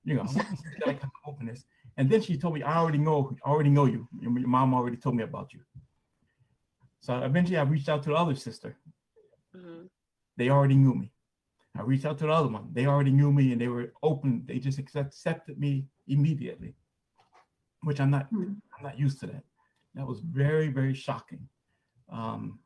[0.03, 0.23] you know,
[0.85, 1.65] that kind of openness?
[1.97, 3.35] And then she told me, "I already know.
[3.43, 4.07] I already know you.
[4.21, 5.61] Your mom already told me about you."
[6.99, 8.77] So eventually, I reached out to the other sister.
[9.55, 9.87] hmm
[10.37, 11.14] they already knew me.
[11.77, 12.69] I reached out to the other one.
[12.71, 14.43] They already knew me and they were open.
[14.45, 16.75] They just accept, accepted me immediately,
[17.83, 18.27] which I'm not.
[18.27, 18.53] Hmm.
[18.77, 19.43] I'm not used to that.
[19.95, 21.47] That was very very shocking.
[22.11, 22.59] Um,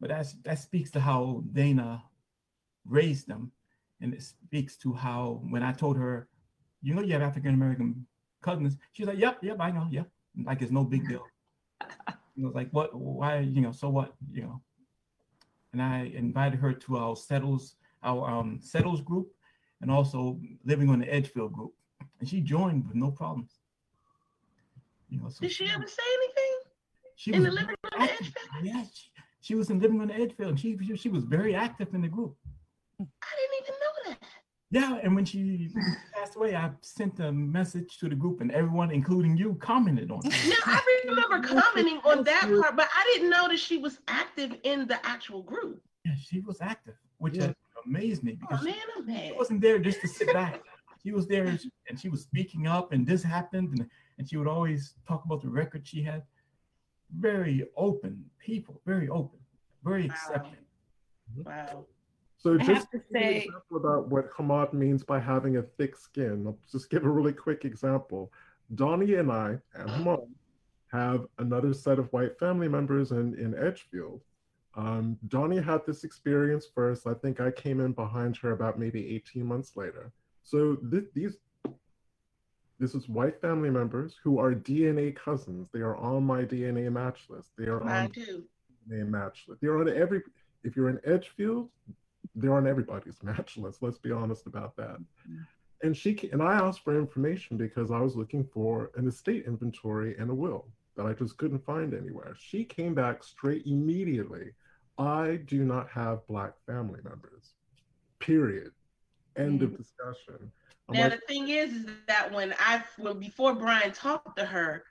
[0.00, 2.02] but that's that speaks to how Dana
[2.86, 3.52] raised them,
[4.00, 6.28] and it speaks to how when I told her,
[6.82, 8.06] you know, you have African American
[8.42, 8.76] cousins.
[8.92, 10.08] She's like, yep, yep, I know, yep.
[10.44, 11.26] Like it's no big deal.
[12.36, 12.94] You was like what?
[12.94, 13.40] Why?
[13.40, 14.14] You know, so what?
[14.32, 14.62] You know
[15.72, 19.28] and I invited her to our settles our um, settles group
[19.82, 21.72] and also living on the Edgefield group,
[22.20, 23.58] and she joined with no problems.
[25.08, 26.58] You know, so did she ever say anything
[27.16, 28.26] she in was the living room very at active.
[28.26, 28.64] Edgefield?
[28.64, 29.10] Yeah, she,
[29.40, 32.08] she was in living on the Edgefield, and she she was very active in the
[32.08, 32.36] group.
[33.00, 34.18] i didn't even know that
[34.70, 35.70] Yeah, and when she
[36.14, 40.20] passed away, I sent a message to the group, and everyone, including you, commented on
[40.24, 40.32] it.
[40.48, 44.54] Now I remember commenting on that part, but I didn't know that she was active
[44.62, 45.82] in the actual group.
[46.04, 47.52] Yeah, she was active, which Yeah.
[47.86, 50.60] Amazed me Oh because man, I'm she wasn't there just to sit back.
[51.02, 51.46] She was there
[51.88, 53.88] and she was speaking up, and this happened, and,
[54.18, 56.22] and she would always talk about the record she had.
[57.18, 59.38] Very open people, very open,
[59.82, 60.14] very Wow.
[60.14, 60.64] accepting.
[61.44, 61.86] Wow.
[62.36, 65.56] So I just to give you an say- example about what Hamad means by having
[65.56, 66.44] a thick skin.
[66.46, 68.32] I'll just give a really quick example.
[68.74, 70.02] Donnie and I and uh-huh.
[70.02, 70.28] Hamad
[70.92, 74.22] have another set of white family members in, in Edgefield.
[74.76, 77.06] Um, Donnie had this experience first.
[77.06, 80.12] I think I came in behind her about maybe 18 months later.
[80.44, 81.36] So th- these
[82.78, 85.68] this is white family members who are DNA cousins.
[85.72, 87.50] They are on my DNA match list.
[87.58, 88.44] They are Mine on too.
[88.88, 89.60] name match list.
[89.60, 90.22] They're on every.
[90.64, 91.68] If you're in Edgefield,
[92.34, 93.82] they're on everybody's match list.
[93.82, 94.96] Let's be honest about that.
[95.82, 100.16] And she and I asked for information because I was looking for an estate inventory
[100.18, 102.34] and a will that I just couldn't find anywhere.
[102.38, 104.52] She came back straight immediately.
[105.00, 107.54] I do not have black family members.
[108.18, 108.70] Period.
[109.36, 110.52] End of discussion.
[110.88, 114.44] I'm Now like, the thing is, is that when I when before Brian talked to
[114.44, 114.84] her,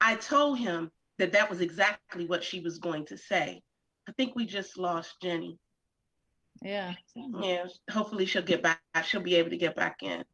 [0.00, 3.62] I told him that that was exactly what she was going to say.
[4.08, 5.58] I think we just lost Jenny.
[6.62, 6.94] Yeah.
[7.14, 8.80] Yeah, hopefully she'll get back.
[9.04, 10.24] She'll be able to get back in.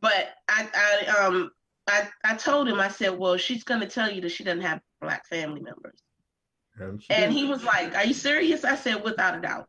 [0.00, 1.50] But I, I um
[1.88, 4.60] I I told him I said, well, she's going to tell you that she doesn't
[4.60, 6.02] have black family members.
[6.80, 7.32] And she And did.
[7.32, 9.68] he was like, "Are you serious?" I said, "Without a doubt."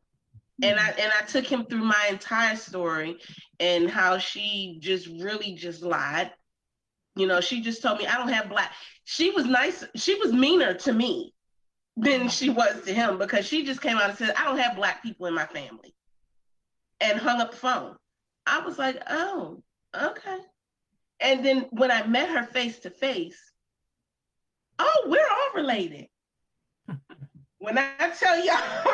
[0.61, 3.17] And I and I took him through my entire story
[3.59, 6.31] and how she just really just lied.
[7.15, 8.73] You know, she just told me I don't have black.
[9.05, 9.83] She was nice.
[9.95, 11.33] She was meaner to me
[11.97, 14.75] than she was to him because she just came out and said, "I don't have
[14.75, 15.95] black people in my family,"
[17.01, 17.95] and hung up the phone.
[18.45, 19.63] I was like, "Oh,
[19.95, 20.39] okay."
[21.21, 23.39] And then when I met her face to face,
[24.79, 26.07] oh, we're all related.
[27.59, 28.57] When I tell y'all,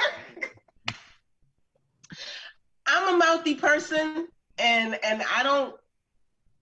[2.88, 5.76] I'm a mouthy person, and and I don't,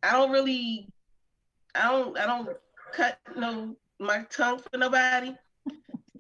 [0.04, 0.88] I don't really,
[1.76, 2.50] I don't, I don't
[2.94, 5.34] cut no my tongue for nobody.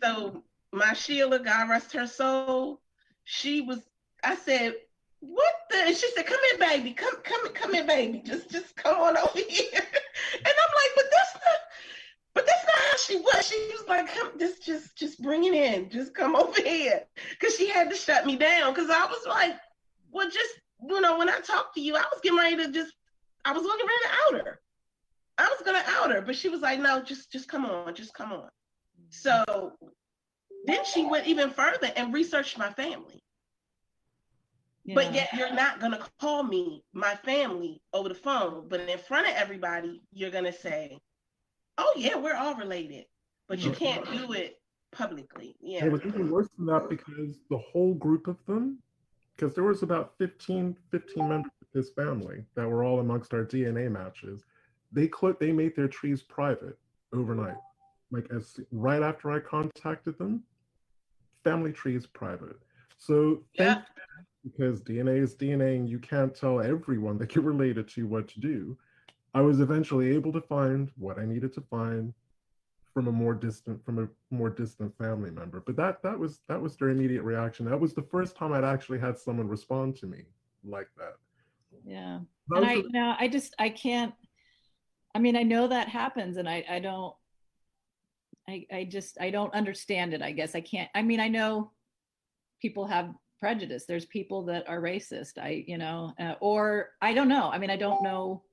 [0.01, 2.81] So my Sheila, God rest her soul,
[3.25, 3.79] she was.
[4.23, 4.75] I said,
[5.19, 6.93] "What the?" And she said, "Come in, baby.
[6.93, 8.21] Come, come, come in, baby.
[8.25, 9.69] Just, just come on over here."
[10.35, 11.59] And I'm like, "But that's not."
[12.33, 13.47] But that's not how she was.
[13.47, 15.89] She was like, "Come, just, just, just bring it in.
[15.89, 18.73] Just come over here," because she had to shut me down.
[18.73, 19.55] Because I was like,
[20.11, 22.93] "Well, just you know, when I talked to you, I was getting ready to just,
[23.45, 24.59] I was looking ready to out her.
[25.37, 28.13] I was gonna out her, but she was like, "No, just, just come on, just
[28.13, 28.49] come on."
[29.09, 29.73] So
[30.65, 33.23] then she went even further and researched my family.
[34.93, 39.27] But yet you're not gonna call me my family over the phone, but in front
[39.27, 40.99] of everybody, you're gonna say,
[41.77, 43.05] "Oh yeah, we're all related,"
[43.47, 45.55] but you can't do it publicly.
[45.59, 45.85] Yeah.
[45.85, 48.77] It was even worse than that because the whole group of them,
[49.35, 53.43] because there was about 15, 15 members of his family that were all amongst our
[53.43, 54.43] DNA matches,
[54.91, 56.77] they cl- they made their trees private
[57.11, 57.57] overnight.
[58.11, 60.43] Like as right after I contacted them,
[61.43, 62.57] family trees private.
[62.99, 63.81] So Yeah.
[64.43, 68.39] because DNA is DNA and you can't tell everyone that you're related to what to
[68.39, 68.77] do.
[69.33, 72.13] I was eventually able to find what I needed to find
[72.93, 75.61] from a more distant from a more distant family member.
[75.65, 77.65] But that that was that was their immediate reaction.
[77.65, 80.25] That was the first time I'd actually had someone respond to me
[80.63, 81.15] like that.
[81.85, 82.19] Yeah.
[82.49, 84.13] That and I, the- you know, I just, I can't,
[85.15, 87.13] I mean, I know that happens and I, I don't,
[88.47, 90.21] I, I just, I don't understand it.
[90.21, 91.71] I guess I can't, I mean, I know
[92.61, 93.85] people have prejudice.
[93.85, 95.37] There's people that are racist.
[95.37, 97.49] I, you know, uh, or I don't know.
[97.51, 98.43] I mean, I don't know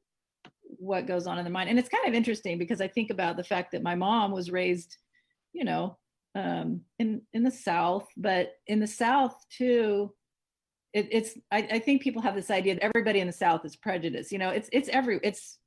[0.81, 1.69] what goes on in the mind.
[1.69, 4.51] And it's kind of interesting because I think about the fact that my mom was
[4.51, 4.97] raised,
[5.53, 5.99] you know,
[6.35, 10.13] um, in, in the South, but in the South too,
[10.93, 13.77] it, it's I, I think people have this idea that everybody in the south is
[13.77, 15.59] prejudiced you know it's it's every it's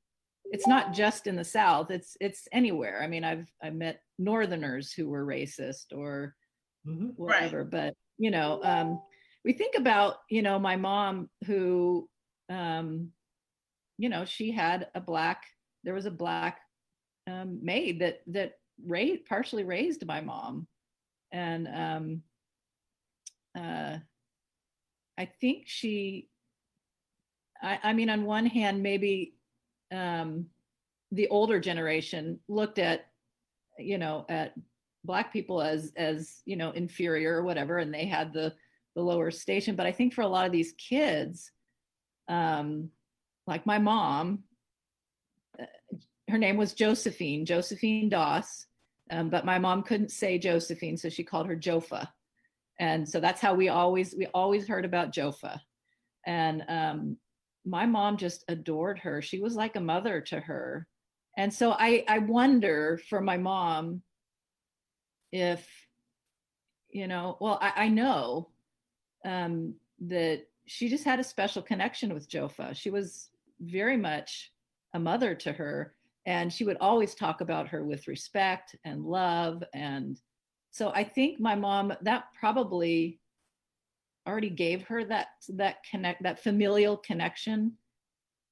[0.45, 4.91] it's not just in the south it's it's anywhere i mean i've i've met northerners
[4.91, 6.35] who were racist or
[6.85, 7.13] Mhm.
[7.15, 9.01] whatever but you know um
[9.45, 12.09] we think about you know my mom who
[12.49, 13.11] um
[13.97, 15.43] you know she had a black
[15.83, 16.59] there was a black
[17.27, 18.53] um maid that that
[18.85, 20.67] raised partially raised my mom
[21.31, 22.21] and um
[23.57, 23.97] uh
[25.17, 26.29] I think she,
[27.61, 29.35] I, I mean, on one hand, maybe
[29.91, 30.47] um,
[31.11, 33.05] the older generation looked at,
[33.77, 34.53] you know, at
[35.05, 38.53] black people as as you know inferior or whatever, and they had the
[38.95, 39.75] the lower station.
[39.75, 41.51] But I think for a lot of these kids,
[42.27, 42.89] um,
[43.47, 44.43] like my mom,
[45.59, 45.65] uh,
[46.29, 48.67] her name was Josephine, Josephine Doss,
[49.11, 52.07] um, but my mom couldn't say Josephine, so she called her Jofa.
[52.79, 55.59] And so that's how we always we always heard about Jofa.
[56.25, 57.17] And um,
[57.65, 59.21] my mom just adored her.
[59.21, 60.87] She was like a mother to her.
[61.37, 64.01] And so I I wonder for my mom
[65.31, 65.67] if
[66.89, 68.49] you know, well, I, I know
[69.25, 72.75] um, that she just had a special connection with Jofa.
[72.75, 73.29] She was
[73.63, 74.51] very much
[74.93, 75.95] a mother to her,
[76.25, 79.63] and she would always talk about her with respect and love.
[79.73, 80.19] And
[80.71, 83.19] so I think my mom that probably
[84.27, 87.73] already gave her that that connect that familial connection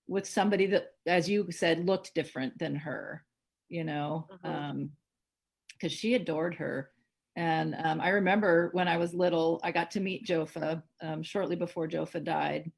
[0.07, 3.23] with somebody that, as you said, looked different than her.
[3.69, 5.87] You know, because mm-hmm.
[5.87, 6.91] um, she adored her
[7.35, 11.55] and um, I remember when I was little, I got to meet Jofa um, shortly
[11.55, 12.71] before Jofa died.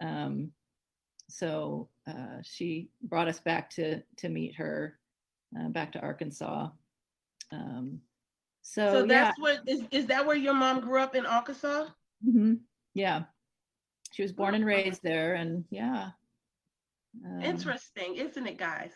[0.00, 0.52] Um,
[1.28, 4.98] so uh, she brought us back to to meet her,
[5.58, 6.68] uh, back to Arkansas.
[7.52, 8.00] Um,
[8.62, 9.42] so, so that's yeah.
[9.42, 11.86] what is is that where your mom grew up in Arkansas?
[12.26, 12.54] Mm-hmm.
[12.94, 13.24] Yeah,
[14.12, 16.10] she was born and raised there, and yeah.
[17.24, 18.92] Um, Interesting, isn't it, guys?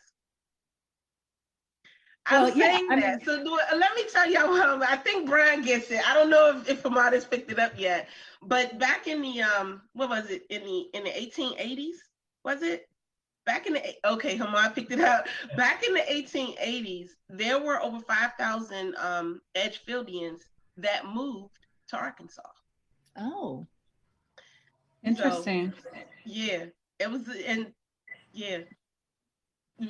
[2.26, 3.24] I'm well, saying yeah, that.
[3.24, 6.08] so do, let me tell y'all I think Brian gets it.
[6.08, 8.08] I don't know if, if Hamad's picked it up yet,
[8.42, 11.96] but back in the um, what was it in the in the 1880s?
[12.44, 12.88] Was it
[13.46, 14.36] back in the okay?
[14.38, 15.26] Hamad picked it up.
[15.56, 20.42] Back in the 1880s, there were over 5,000 um, Edgefieldians
[20.76, 22.42] that moved to Arkansas.
[23.16, 23.66] Oh,
[25.04, 25.72] interesting.
[25.82, 26.64] So, yeah,
[26.98, 27.72] it was, and
[28.32, 28.58] yeah,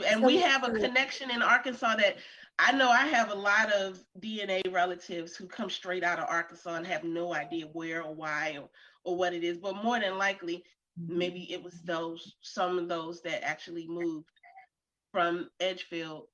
[0.06, 2.16] and we have a connection in Arkansas that
[2.58, 6.74] I know I have a lot of DNA relatives who come straight out of Arkansas
[6.74, 8.68] and have no idea where or why or,
[9.04, 10.64] or what it is, but more than likely.
[11.08, 14.28] Maybe it was those some of those that actually moved
[15.12, 16.24] from Edgefield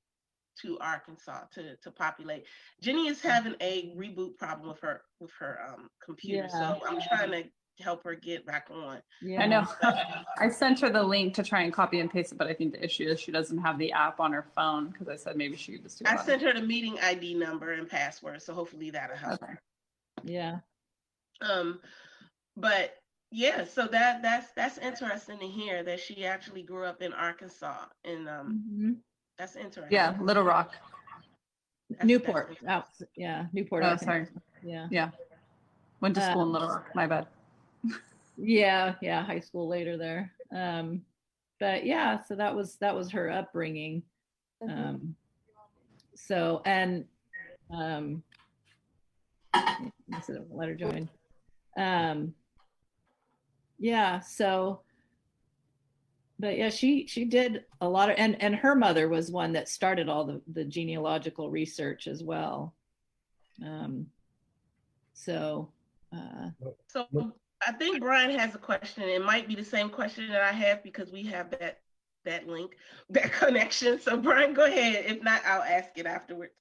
[0.61, 2.45] to Arkansas to to populate.
[2.81, 6.75] Jenny is having a reboot problem with her with her um, computer, yeah.
[6.75, 7.43] so I'm trying to
[7.81, 9.01] help her get back on.
[9.21, 9.65] Yeah, I know.
[10.37, 12.73] I sent her the link to try and copy and paste it, but I think
[12.73, 15.55] the issue is she doesn't have the app on her phone because I said maybe
[15.55, 16.05] she could just do.
[16.07, 19.53] I sent her the meeting ID number and password, so hopefully that'll help okay.
[19.53, 19.59] her.
[20.23, 20.57] Yeah.
[21.41, 21.79] Um,
[22.57, 22.95] but
[23.31, 27.85] yeah, so that that's that's interesting to hear that she actually grew up in Arkansas,
[28.03, 28.91] and um, mm-hmm.
[29.37, 29.91] that's interesting.
[29.91, 30.73] Yeah, Little Rock.
[31.89, 32.57] That's, Newport.
[32.61, 33.83] That's oh, yeah, Newport.
[33.83, 34.27] Oh, sorry.
[34.63, 34.87] Yeah.
[34.91, 35.09] Yeah.
[36.01, 36.89] Went to school uh, in Little Rock.
[36.95, 37.27] My bad
[38.37, 40.31] yeah, yeah, high school later there.
[40.55, 41.01] Um,
[41.59, 44.03] but yeah, so that was that was her upbringing.
[44.63, 44.89] Mm-hmm.
[44.89, 45.15] Um,
[46.15, 47.05] so and
[47.71, 48.23] um,
[50.49, 51.09] let her join.
[51.77, 52.33] Um,
[53.79, 54.81] yeah, so
[56.39, 59.67] but yeah, she she did a lot of and and her mother was one that
[59.67, 62.75] started all the the genealogical research as well.
[63.65, 64.07] Um,
[65.13, 65.71] so
[66.15, 66.49] uh,
[66.87, 67.07] so
[67.67, 69.03] I think Brian has a question.
[69.03, 71.79] It might be the same question that I have because we have that
[72.25, 72.77] that link,
[73.09, 73.99] that connection.
[73.99, 75.05] So Brian, go ahead.
[75.05, 76.53] If not, I'll ask it afterwards.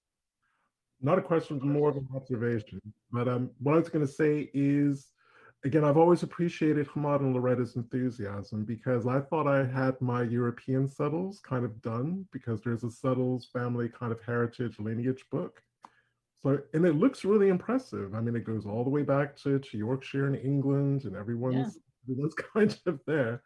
[1.00, 2.80] Not a question, more of an observation.
[3.12, 5.12] But um, what I was going to say is,
[5.64, 10.88] again, I've always appreciated Hamad and Loretta's enthusiasm because I thought I had my European
[10.88, 15.62] settles kind of done because there's a settles family kind of heritage lineage book.
[16.40, 18.14] So, and it looks really impressive.
[18.14, 21.76] I mean, it goes all the way back to, to Yorkshire in England, and everyone's
[21.76, 21.82] yeah.
[22.12, 23.42] everyone's kind of there.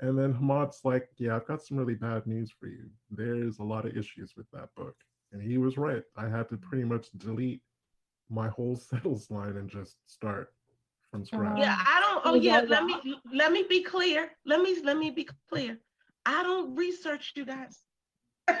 [0.00, 2.88] And then Hamad's like, "Yeah, I've got some really bad news for you.
[3.10, 4.94] There's a lot of issues with that book."
[5.32, 6.04] And he was right.
[6.16, 7.62] I had to pretty much delete
[8.30, 10.52] my whole settles line and just start
[11.10, 11.36] from uh-huh.
[11.36, 11.58] scratch.
[11.58, 12.22] Yeah, I don't.
[12.24, 12.94] Oh yeah, let me
[13.32, 14.30] let me be clear.
[14.44, 15.78] Let me let me be clear.
[16.26, 17.80] I don't research you guys.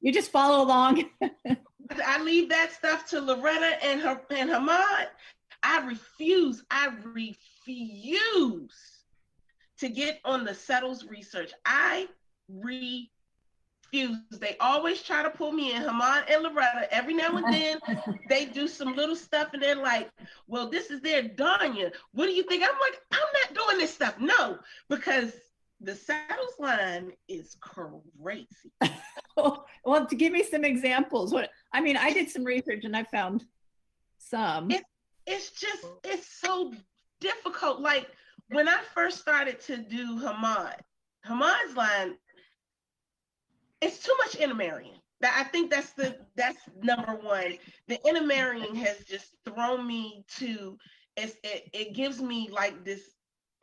[0.00, 1.04] you just follow along.
[2.06, 5.06] I leave that stuff to Loretta and her and Hamad.
[5.62, 6.62] I refuse.
[6.70, 9.04] I refuse
[9.78, 11.52] to get on the settles research.
[11.64, 12.08] I
[12.48, 13.08] refuse.
[13.92, 15.82] They always try to pull me in.
[15.82, 16.92] Hamad and Loretta.
[16.92, 17.78] Every now and then
[18.28, 20.10] they do some little stuff and they're like,
[20.46, 21.92] "Well, this is their Danya.
[22.12, 24.18] What do you think?" I'm like, "I'm not doing this stuff.
[24.18, 25.32] No, because."
[25.82, 28.46] the Settles line is crazy.
[29.36, 32.94] Oh, well, to give me some examples, what I mean, I did some research and
[32.94, 33.44] I found
[34.18, 34.70] some.
[34.70, 34.82] It,
[35.26, 36.74] it's just it's so
[37.20, 37.80] difficult.
[37.80, 38.08] Like
[38.48, 40.74] when I first started to do Hamad,
[41.26, 42.16] Hamad's line,
[43.80, 44.98] it's too much intermarrying.
[45.20, 47.58] That I think that's the that's number one.
[47.88, 50.78] The intermarrying has just thrown me to
[51.16, 53.02] it's, it, it gives me like this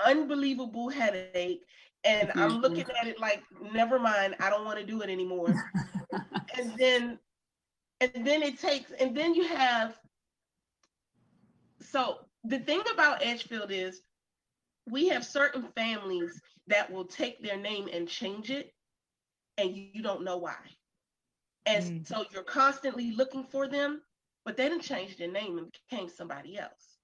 [0.05, 1.61] unbelievable headache.
[2.03, 2.61] And I'm mm-hmm.
[2.61, 3.41] looking at it like,
[3.73, 5.53] never mind, I don't want to do it anymore.
[6.57, 7.19] and then
[7.99, 9.97] and then it takes, and then you have
[11.81, 14.01] so the thing about Edgefield is
[14.89, 18.73] we have certain families that will take their name and change it,
[19.57, 20.55] and you don't know why.
[21.65, 22.07] And mm.
[22.07, 24.01] so you're constantly looking for them,
[24.45, 26.97] but they didn't change their name and became somebody else.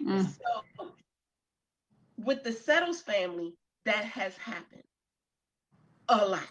[0.00, 0.26] Mm.
[0.26, 0.92] So
[2.18, 4.82] with the Settles family, that has happened
[6.08, 6.42] a lot.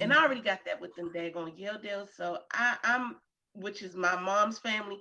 [0.00, 2.08] And I already got that with them daggone Yeldell.
[2.16, 3.16] So I, I'm,
[3.54, 4.98] which is my mom's family.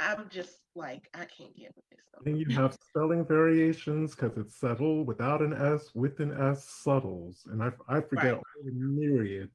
[0.00, 1.98] I'm just like, I can't get with this.
[2.26, 7.46] And you have spelling variations because it's settle without an S, with an S, Suttles.
[7.50, 8.42] And I, I forget right.
[8.66, 9.50] a myriad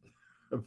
[0.52, 0.64] of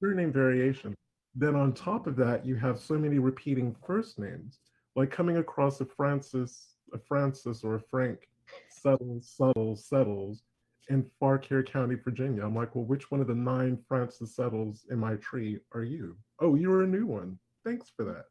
[0.00, 0.96] surname variations.
[1.34, 4.58] Then on top of that, you have so many repeating first names,
[4.96, 8.28] like coming across a Francis, a Francis or a Frank,
[8.68, 10.42] settles, settles, settles
[10.88, 12.44] in Fauquier County, Virginia.
[12.44, 16.16] I'm like, well, which one of the nine Francis settles in my tree are you?
[16.40, 17.38] Oh, you're a new one.
[17.64, 18.24] Thanks for that.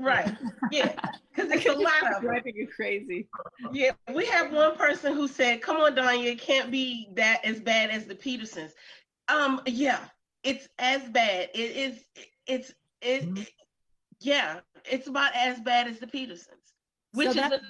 [0.00, 0.34] Right.
[0.70, 0.94] Yeah.
[1.34, 3.28] Because it's a lot of driving you crazy.
[3.72, 3.92] Yeah.
[4.12, 7.90] We have one person who said, "Come on, Danya, it can't be that as bad
[7.90, 8.72] as the Petersons."
[9.28, 9.60] Um.
[9.66, 10.00] Yeah.
[10.42, 11.50] It's as bad.
[11.54, 12.04] It is.
[12.46, 12.74] It's.
[13.00, 13.28] It.
[13.28, 13.42] Mm-hmm.
[14.20, 14.60] yeah.
[14.84, 16.74] It's about as bad as the Petersons,
[17.12, 17.62] which so is another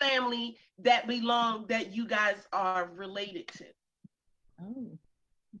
[0.00, 3.64] family that belong that you guys are related to.
[4.62, 4.98] Oh.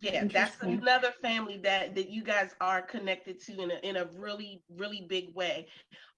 [0.00, 4.08] Yeah, that's another family that that you guys are connected to in a in a
[4.16, 5.66] really really big way.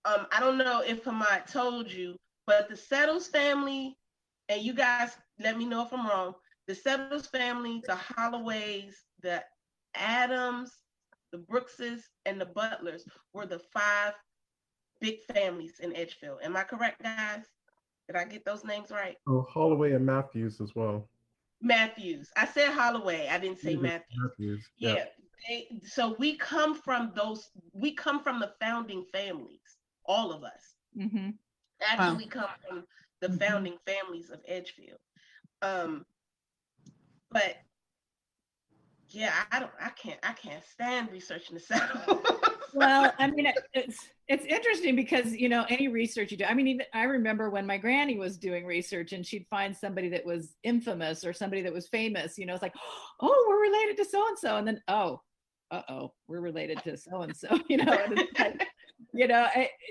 [0.04, 3.96] Um, I don't know if Hamad told you, but the Settles family,
[4.48, 6.34] and you guys let me know if I'm wrong.
[6.66, 9.42] The Settles family, the Holloways, the
[9.94, 10.70] Adams,
[11.30, 14.14] the Brookses, and the Butlers were the five
[15.00, 16.38] big families in Edgefield.
[16.42, 17.44] Am I correct, guys?
[18.08, 19.16] Did I get those names right?
[19.28, 21.08] Oh, Holloway and Matthews as well.
[21.60, 22.30] Matthews.
[22.36, 23.28] I said Holloway.
[23.30, 24.18] I didn't say Matthews.
[24.20, 24.68] Matthews.
[24.76, 24.94] Yeah.
[24.94, 25.04] yeah.
[25.48, 27.50] They, so we come from those.
[27.72, 29.60] We come from the founding families.
[30.04, 30.74] All of us.
[30.96, 31.30] Mm-hmm.
[31.86, 32.30] Actually, wow.
[32.30, 32.84] come from
[33.20, 33.36] the mm-hmm.
[33.38, 34.98] founding families of Edgefield.
[35.62, 36.04] Um,
[37.30, 37.56] but
[39.08, 39.70] yeah, I don't.
[39.80, 40.18] I can't.
[40.22, 42.54] I can't stand researching the South.
[42.74, 46.44] well, I mean, it's it's interesting because you know any research you do.
[46.44, 50.08] I mean, even I remember when my granny was doing research and she'd find somebody
[50.10, 52.38] that was infamous or somebody that was famous.
[52.38, 52.74] You know, it's like,
[53.20, 55.20] oh, we're related to so and so, and then oh,
[55.70, 57.48] uh oh, we're related to so and so.
[57.68, 57.98] You know,
[58.38, 58.66] like,
[59.12, 59.48] you know,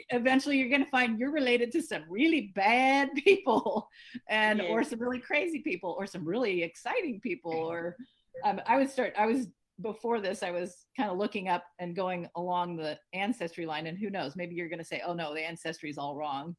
[0.09, 3.87] eventually you're going to find you're related to some really bad people,
[4.29, 4.65] and yeah.
[4.65, 7.95] or some really crazy people, or some really exciting people, or
[8.43, 9.13] um, I would start.
[9.17, 9.47] I was
[9.81, 13.97] before this, I was kind of looking up and going along the ancestry line, and
[13.97, 16.55] who knows, maybe you're going to say, "Oh no, the ancestry is all wrong."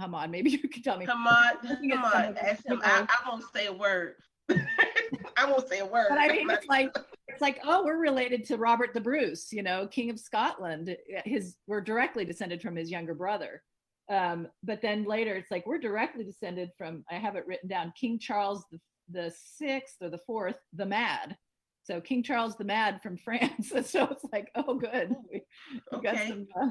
[0.00, 1.06] Come on, maybe you can tell me.
[1.06, 1.58] Come on,
[1.90, 4.14] come on, Ask I, I won't say a word.
[5.36, 6.06] I won't say a word.
[6.08, 6.96] But I mean, it's like
[7.28, 10.96] it's like, oh, we're related to Robert the Bruce, you know, King of Scotland.
[11.24, 13.62] His we're directly descended from his younger brother.
[14.10, 17.04] Um, but then later, it's like we're directly descended from.
[17.10, 17.92] I have it written down.
[17.98, 18.78] King Charles the
[19.10, 21.36] the sixth or the fourth, the Mad.
[21.84, 23.68] So King Charles the Mad from France.
[23.84, 25.14] so it's like, oh, good.
[25.30, 25.42] We,
[25.92, 26.12] we okay.
[26.12, 26.70] got some, uh,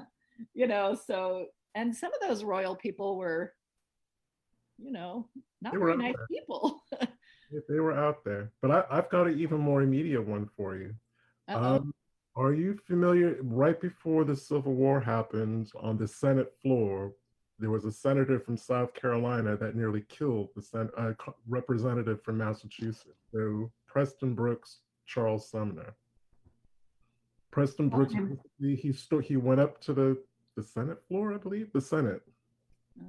[0.54, 3.54] you know, so, and some of those royal people were,
[4.78, 5.28] you know,
[5.62, 6.28] not very nice there.
[6.28, 6.82] people.
[7.70, 8.52] they were out there.
[8.62, 10.94] But I, have got an even more immediate one for you.
[11.48, 11.94] Um,
[12.36, 13.38] are you familiar?
[13.42, 17.14] Right before the Civil War happened on the Senate floor,
[17.60, 21.14] there was a senator from South Carolina that nearly killed the sen- uh,
[21.48, 23.24] representative from Massachusetts.
[23.34, 25.96] So Preston Brooks Charles Sumner.
[27.50, 28.14] Preston Brooks,
[28.60, 30.18] he he, st- he went up to the,
[30.56, 32.22] the Senate floor, I believe, the Senate,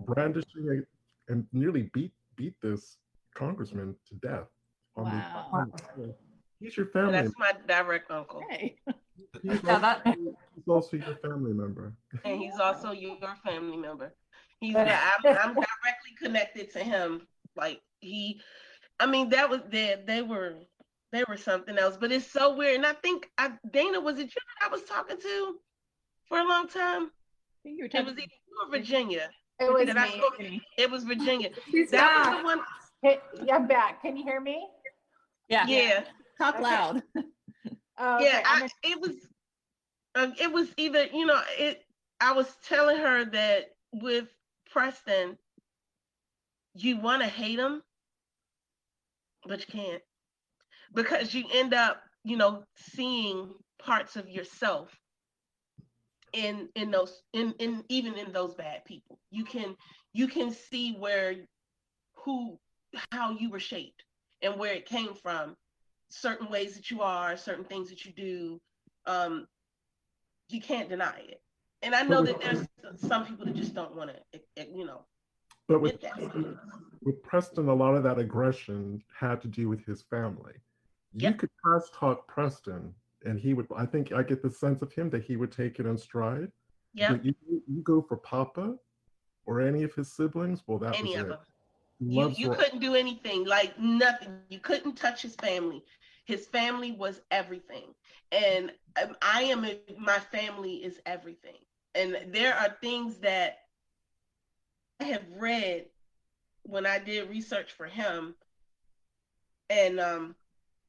[0.07, 0.85] brandishing
[1.29, 2.97] a, and nearly beat beat this
[3.39, 4.47] congressman to death.
[4.97, 5.67] wow.
[5.97, 6.15] The,
[6.61, 7.13] he's your family.
[7.13, 8.43] That's my direct uncle.
[8.49, 8.77] Hey.
[9.43, 10.03] He's, also, that...
[10.05, 11.93] he's also your family member.
[12.25, 14.15] And he's also your family member.
[14.61, 14.89] He's I'm,
[15.25, 17.23] I'm directly connected to him.
[17.57, 18.41] Like he,
[18.99, 20.55] I mean, that was they they were
[21.13, 21.97] they were something else.
[21.97, 22.77] But it's so weird.
[22.77, 24.29] And I think I, Dana, was it you
[24.61, 25.57] that I was talking to
[26.29, 27.11] for a long time?
[27.65, 29.31] you were talking it was either you or Virginia.
[29.61, 30.19] It was me.
[30.19, 31.51] Spoke, it was Virginia.
[31.91, 32.61] that was the one.
[33.03, 33.19] Hey,
[33.53, 34.03] I'm back.
[34.03, 34.67] Can you hear me?
[35.49, 35.67] Yeah.
[35.67, 36.05] Yeah.
[36.39, 36.65] Talk okay.
[36.65, 37.03] loud.
[37.17, 38.25] oh, okay.
[38.25, 39.15] Yeah, I, it was.
[40.15, 41.83] Uh, it was either you know it.
[42.21, 44.29] I was telling her that with
[44.71, 45.39] Preston,
[46.75, 47.83] you want to hate him,
[49.47, 50.03] but you can't
[50.95, 54.91] because you end up, you know, seeing parts of yourself
[56.33, 59.19] in in those in in even in those bad people.
[59.31, 59.77] You can
[60.13, 61.35] you can see where
[62.25, 62.59] who
[63.13, 64.05] how you were shaped
[64.43, 65.57] and where it came from
[66.11, 68.61] certain ways that you are certain things that you do
[69.07, 69.47] um
[70.49, 71.43] you can't deny it
[71.83, 72.67] and i know that there's
[72.97, 75.05] some people that just don't want to you know
[75.69, 76.59] but with, Preston,
[77.03, 80.55] with Preston, a lot of that aggression had to do with his family.
[81.13, 83.67] You could cross talk Preston, and he would.
[83.77, 86.51] I think I get the sense of him that he would take it in stride.
[86.95, 87.17] Yeah.
[87.23, 87.35] You,
[87.67, 88.77] you, go for Papa
[89.45, 90.63] or any of his siblings.
[90.67, 91.29] Well, that any was it.
[91.29, 91.39] them.
[92.07, 94.31] You, you couldn't do anything, like nothing.
[94.49, 95.85] You couldn't touch his family.
[96.25, 97.95] His family was everything.
[98.31, 98.73] And
[99.03, 99.67] um, I am,
[99.99, 101.59] my family is everything.
[101.95, 103.59] And there are things that
[105.01, 105.87] I have read
[106.65, 108.35] when I did research for him,
[109.71, 110.35] and um,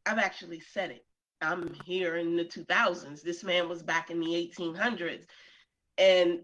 [0.05, 1.05] I've actually said it.
[1.41, 3.21] I'm here in the 2000s.
[3.21, 5.25] This man was back in the 1800s.
[5.97, 6.41] And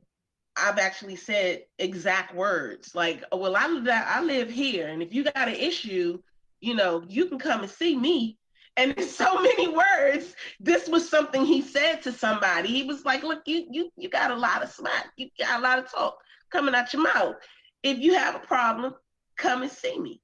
[0.57, 3.67] I've actually said exact words like, oh, well, I,
[4.07, 4.87] I live here.
[4.87, 6.19] And if you got an issue,
[6.61, 8.37] you know, you can come and see me.
[8.77, 12.69] And in so many words, this was something he said to somebody.
[12.69, 15.07] He was like, look, you you you got a lot of smack.
[15.17, 16.17] You got a lot of talk
[16.51, 17.35] coming out your mouth.
[17.83, 18.95] If you have a problem,
[19.37, 20.21] come and see me.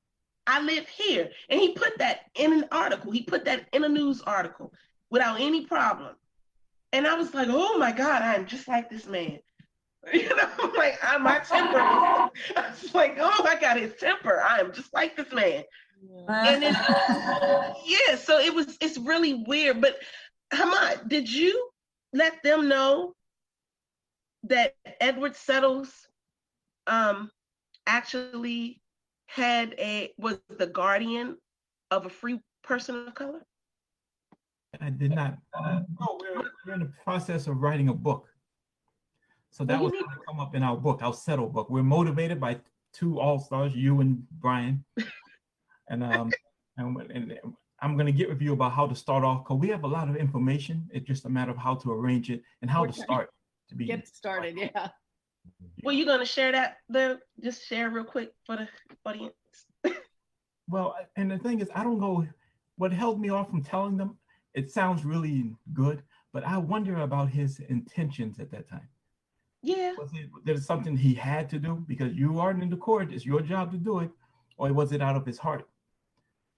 [0.47, 1.29] I live here.
[1.49, 3.11] And he put that in an article.
[3.11, 4.73] He put that in a news article
[5.09, 6.15] without any problem.
[6.93, 9.39] And I was like, oh my God, I'm just like this man.
[10.13, 11.79] You know, like I'm my temper.
[11.79, 14.41] I was like, oh, I got his temper.
[14.41, 15.63] I am just like this man.
[16.27, 16.73] and then,
[17.85, 19.79] yeah, so it was it's really weird.
[19.79, 19.97] But
[20.53, 21.69] Hamad, did you
[22.13, 23.13] let them know
[24.43, 25.93] that Edward Settles
[26.87, 27.29] um
[27.85, 28.81] actually
[29.27, 31.37] had a was the guardian
[31.91, 33.45] of a free person of color?
[34.79, 35.37] I did not.
[35.53, 38.27] Uh, no, we're, we're in the process of writing a book.
[39.51, 41.69] So that was going to come up in our book, our settle book.
[41.69, 42.59] We're motivated by
[42.93, 44.83] two all stars, you and Brian,
[45.89, 46.31] and um,
[46.77, 47.37] and, and
[47.81, 49.87] I'm going to get with you about how to start off because we have a
[49.87, 50.89] lot of information.
[50.93, 53.29] It's just a matter of how to arrange it and how to start
[53.69, 54.55] to be get started.
[54.57, 54.89] Yeah.
[55.83, 57.19] Well, you gonna share that there?
[57.43, 58.67] Just share real quick for the
[59.05, 59.33] audience.
[60.69, 62.25] well, and the thing is, I don't know
[62.77, 64.17] what held me off from telling them.
[64.53, 68.87] It sounds really good, but I wonder about his intentions at that time.
[69.63, 69.93] Yeah.
[69.97, 73.11] Was it there's something he had to do because you aren't in the court?
[73.11, 74.09] It's your job to do it,
[74.57, 75.67] or was it out of his heart?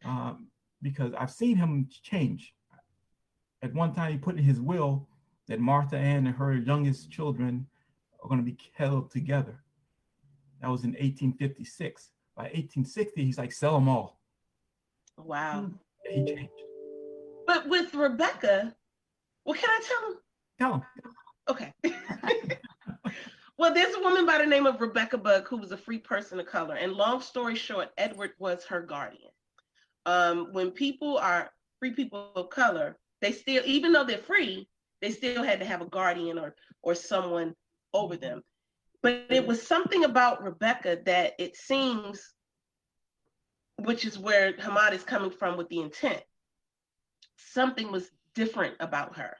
[0.05, 0.47] Um,
[0.81, 2.53] because I've seen him change.
[3.61, 5.07] At one time, he put in his will
[5.47, 7.67] that Martha Ann and her youngest children
[8.21, 9.63] are going to be held together.
[10.61, 12.09] That was in 1856.
[12.35, 14.19] By 1860, he's like, sell them all.
[15.17, 15.71] Wow.
[16.09, 16.49] He changed.
[17.45, 18.75] But with Rebecca,
[19.43, 20.17] what can I tell him?
[20.57, 20.83] Tell him.
[21.49, 21.73] Okay.
[23.57, 26.39] well, there's a woman by the name of Rebecca Bug who was a free person
[26.39, 26.75] of color.
[26.75, 29.29] And long story short, Edward was her guardian.
[30.05, 34.67] Um, when people are free people of color, they still, even though they're free,
[35.01, 37.53] they still had to have a guardian or or someone
[37.93, 38.41] over them.
[39.01, 42.33] But it was something about Rebecca that it seems,
[43.77, 46.21] which is where Hamad is coming from with the intent.
[47.37, 49.35] Something was different about her.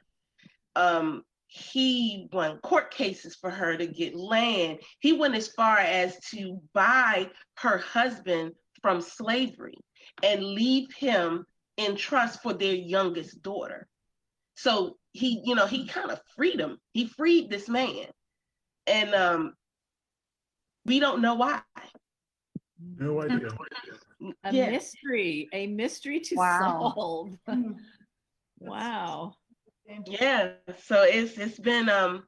[0.76, 1.24] Um,
[1.56, 4.80] he won court cases for her to get land.
[5.00, 7.30] He went as far as to buy
[7.60, 9.78] her husband from slavery
[10.24, 11.46] and leave him
[11.78, 13.88] in trust for their youngest daughter.
[14.56, 16.80] So he, you know, he kind of freed him.
[16.92, 18.08] He freed this man
[18.88, 19.54] and um,
[20.88, 21.62] we don't know why.
[22.98, 23.50] No idea.
[24.44, 24.72] A yeah.
[24.72, 26.94] mystery, a mystery to wow.
[26.96, 27.38] solve.
[28.60, 29.36] wow.
[30.06, 30.52] Yeah.
[30.84, 32.24] So it's it's been um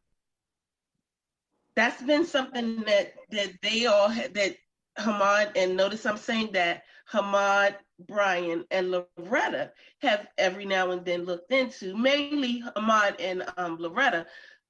[1.75, 4.55] that's been something that that they all had that
[4.97, 7.75] Hamad and notice I'm saying that Hamad,
[8.07, 14.25] Brian, and Loretta have every now and then looked into, mainly Hamad and um, Loretta,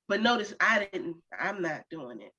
[0.07, 2.33] but notice I didn't, I'm not doing it.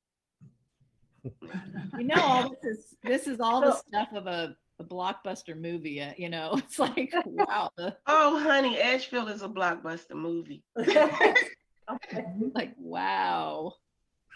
[1.99, 6.01] You know, all this is this is all the stuff of a, a blockbuster movie.
[6.01, 7.70] Uh, you know, it's like wow.
[8.07, 10.62] oh, honey, Edgefield is a blockbuster movie.
[12.55, 13.72] like wow.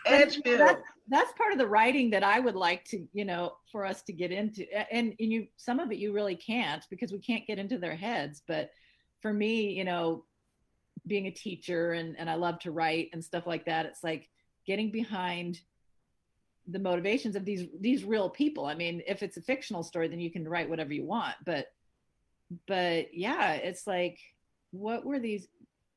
[0.06, 0.60] Edgefield.
[0.60, 4.02] That's, that's part of the writing that I would like to, you know, for us
[4.02, 4.64] to get into.
[4.92, 7.96] And, and you, some of it you really can't because we can't get into their
[7.96, 8.42] heads.
[8.48, 8.70] But
[9.20, 10.24] for me, you know,
[11.06, 13.84] being a teacher and, and I love to write and stuff like that.
[13.84, 14.28] It's like
[14.66, 15.60] getting behind
[16.68, 18.66] the motivations of these these real people.
[18.66, 21.34] I mean, if it's a fictional story, then you can write whatever you want.
[21.44, 21.66] But
[22.66, 24.18] but yeah, it's like
[24.70, 25.48] what were these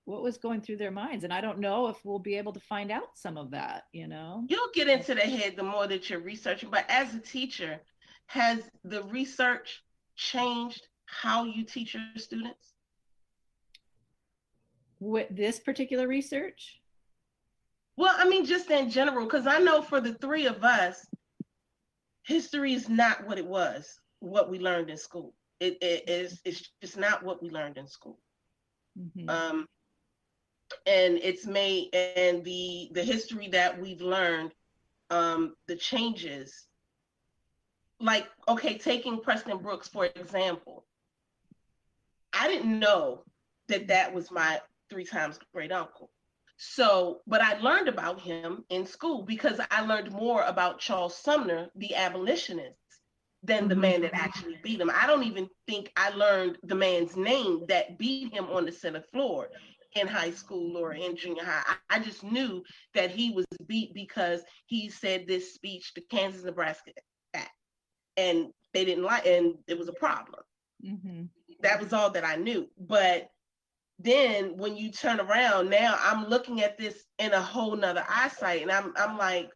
[0.05, 1.23] what was going through their minds?
[1.23, 4.07] And I don't know if we'll be able to find out some of that, you
[4.07, 4.43] know.
[4.49, 7.79] You'll get into the head the more that you're researching, but as a teacher,
[8.25, 9.81] has the research
[10.15, 12.73] changed how you teach your students?
[14.99, 16.79] With this particular research?
[17.95, 21.05] Well, I mean, just in general, because I know for the three of us,
[22.23, 25.33] history is not what it was, what we learned in school.
[25.59, 28.19] It, it is it's just not what we learned in school.
[28.99, 29.29] Mm-hmm.
[29.29, 29.67] Um,
[30.87, 34.53] and it's made and the the history that we've learned,
[35.09, 36.67] um, the changes.
[37.99, 40.85] Like okay, taking Preston Brooks for example,
[42.33, 43.23] I didn't know
[43.67, 46.09] that that was my three times great uncle.
[46.65, 51.67] So, but I learned about him in school because I learned more about Charles Sumner,
[51.75, 52.77] the abolitionist,
[53.43, 54.89] than the man that actually beat him.
[54.93, 59.05] I don't even think I learned the man's name that beat him on the Senate
[59.11, 59.49] floor
[59.95, 61.75] in high school or in junior high.
[61.89, 62.63] I, I just knew
[62.95, 66.91] that he was beat because he said this speech, the Kansas Nebraska
[67.33, 67.51] Act,
[68.15, 70.41] and they didn't like, and it was a problem.
[70.83, 71.23] Mm-hmm.
[71.61, 72.69] That was all that I knew.
[72.79, 73.29] But
[73.99, 78.61] then when you turn around, now I'm looking at this in a whole nother eyesight,
[78.61, 79.49] and I'm I'm like,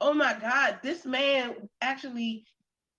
[0.00, 2.44] oh my God, this man actually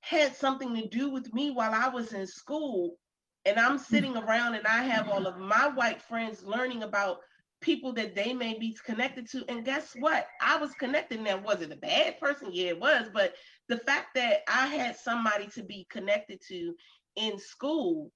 [0.02, 2.98] had something to do with me while I was in school.
[3.46, 3.84] And I'm hmm.
[3.84, 7.20] sitting around and I have all of my white friends learning about
[7.62, 9.46] people that they may be connected to.
[9.48, 10.28] And guess what?
[10.42, 11.22] I was connected.
[11.22, 12.50] Now, was it a bad person?
[12.52, 13.08] Yeah, it was.
[13.14, 13.36] But
[13.70, 16.74] the fact that I had somebody to be connected to
[17.16, 18.12] in school,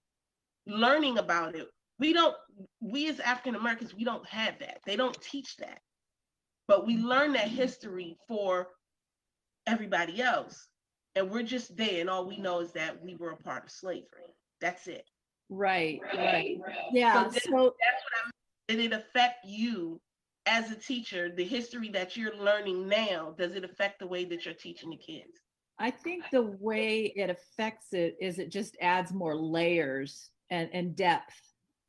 [0.65, 1.67] learning about it,
[1.99, 2.35] we don't,
[2.81, 4.79] we as African Americans, we don't have that.
[4.85, 5.79] They don't teach that.
[6.67, 8.67] But we learn that history for
[9.67, 10.67] everybody else.
[11.15, 13.71] And we're just there and all we know is that we were a part of
[13.71, 14.35] slavery.
[14.59, 15.05] That's it.
[15.49, 16.57] Right right,
[16.91, 18.31] yeah so, so that's what i
[18.67, 20.01] did it affect you
[20.45, 23.33] as a teacher the history that you're learning now?
[23.37, 25.41] Does it affect the way that you're teaching the kids?
[25.77, 30.95] I think the way it affects it is it just adds more layers and, and
[30.95, 31.33] depth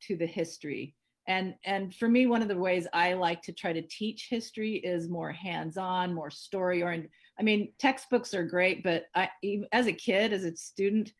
[0.01, 0.95] to the history
[1.27, 4.75] and and for me one of the ways i like to try to teach history
[4.75, 9.29] is more hands-on more story oriented I mean, textbooks are great, but I,
[9.71, 11.11] as a kid, as a student,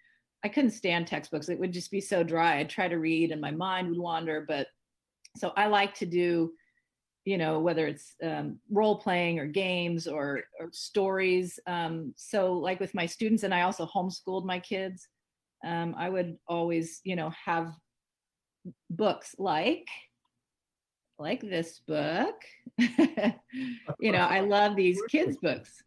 [0.44, 1.50] I couldn't stand textbooks.
[1.50, 2.58] It would just be so dry.
[2.58, 4.46] I'd try to read and my mind would wander.
[4.48, 4.68] But
[5.36, 6.54] so I like to do,
[7.26, 11.60] you know, whether it's um, role playing or games or, or stories.
[11.68, 15.08] Um, so, like with my students, and I also homeschooled my kids,
[15.66, 17.74] um, I would always, you know, have
[18.90, 19.88] books like
[21.20, 22.36] like this book.
[22.78, 25.84] you know, I love these kids' books.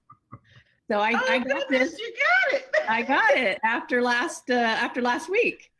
[0.91, 2.01] So I, oh, I got goodness, this.
[2.01, 2.13] You
[2.51, 2.67] got it.
[2.89, 5.71] I got it after last uh, after last week.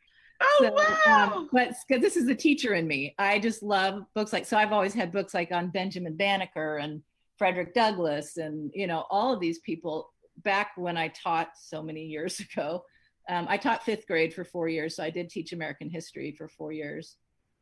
[0.41, 0.73] Oh so,
[1.05, 1.33] wow!
[1.35, 4.45] Um, but because this is the teacher in me, I just love books like.
[4.45, 7.01] So I've always had books like on Benjamin Banneker and
[7.37, 10.11] Frederick Douglass, and you know all of these people.
[10.43, 12.85] Back when I taught so many years ago,
[13.29, 16.47] um, I taught fifth grade for four years, so I did teach American history for
[16.47, 17.17] four years.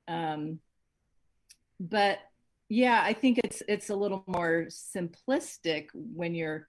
[0.08, 0.60] Um,
[1.80, 2.20] but
[2.70, 6.68] yeah, I think it's it's a little more simplistic when you're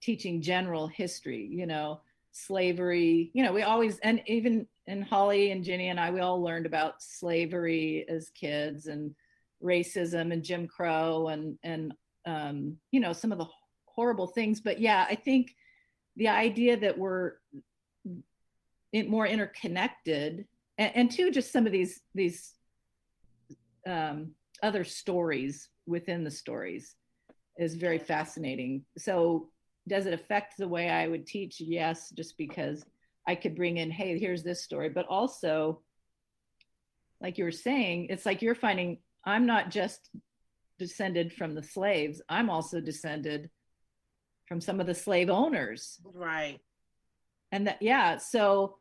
[0.00, 2.00] teaching general history, you know,
[2.32, 6.42] slavery, you know, we always, and even in Holly and Ginny and I, we all
[6.42, 9.14] learned about slavery as kids and
[9.62, 11.94] racism and Jim Crow and, and,
[12.26, 13.46] um, you know, some of the
[13.86, 14.60] horrible things.
[14.60, 15.54] But yeah, I think
[16.16, 17.34] the idea that we're
[18.92, 20.46] more interconnected
[20.78, 22.54] and, and two, just some of these, these,
[23.86, 24.32] um,
[24.62, 26.96] other stories within the stories
[27.58, 28.84] is very fascinating.
[28.98, 29.48] So
[29.88, 31.60] does it affect the way I would teach?
[31.60, 32.84] Yes, just because
[33.26, 35.82] I could bring in, hey, here's this story, but also,
[37.20, 40.08] like you were saying, it's like you're finding I'm not just
[40.78, 43.50] descended from the slaves, I'm also descended
[44.46, 46.00] from some of the slave owners.
[46.14, 46.60] Right.
[47.52, 48.78] And that, yeah, so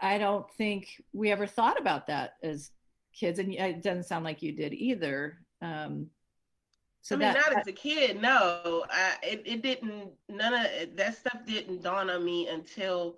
[0.00, 2.70] I don't think we ever thought about that as
[3.12, 5.38] kids, and it doesn't sound like you did either.
[5.60, 6.08] Um,
[7.02, 8.84] so I mean, that, not as a kid, no.
[8.90, 10.10] I, it, it didn't.
[10.28, 13.16] None of that stuff didn't dawn on me until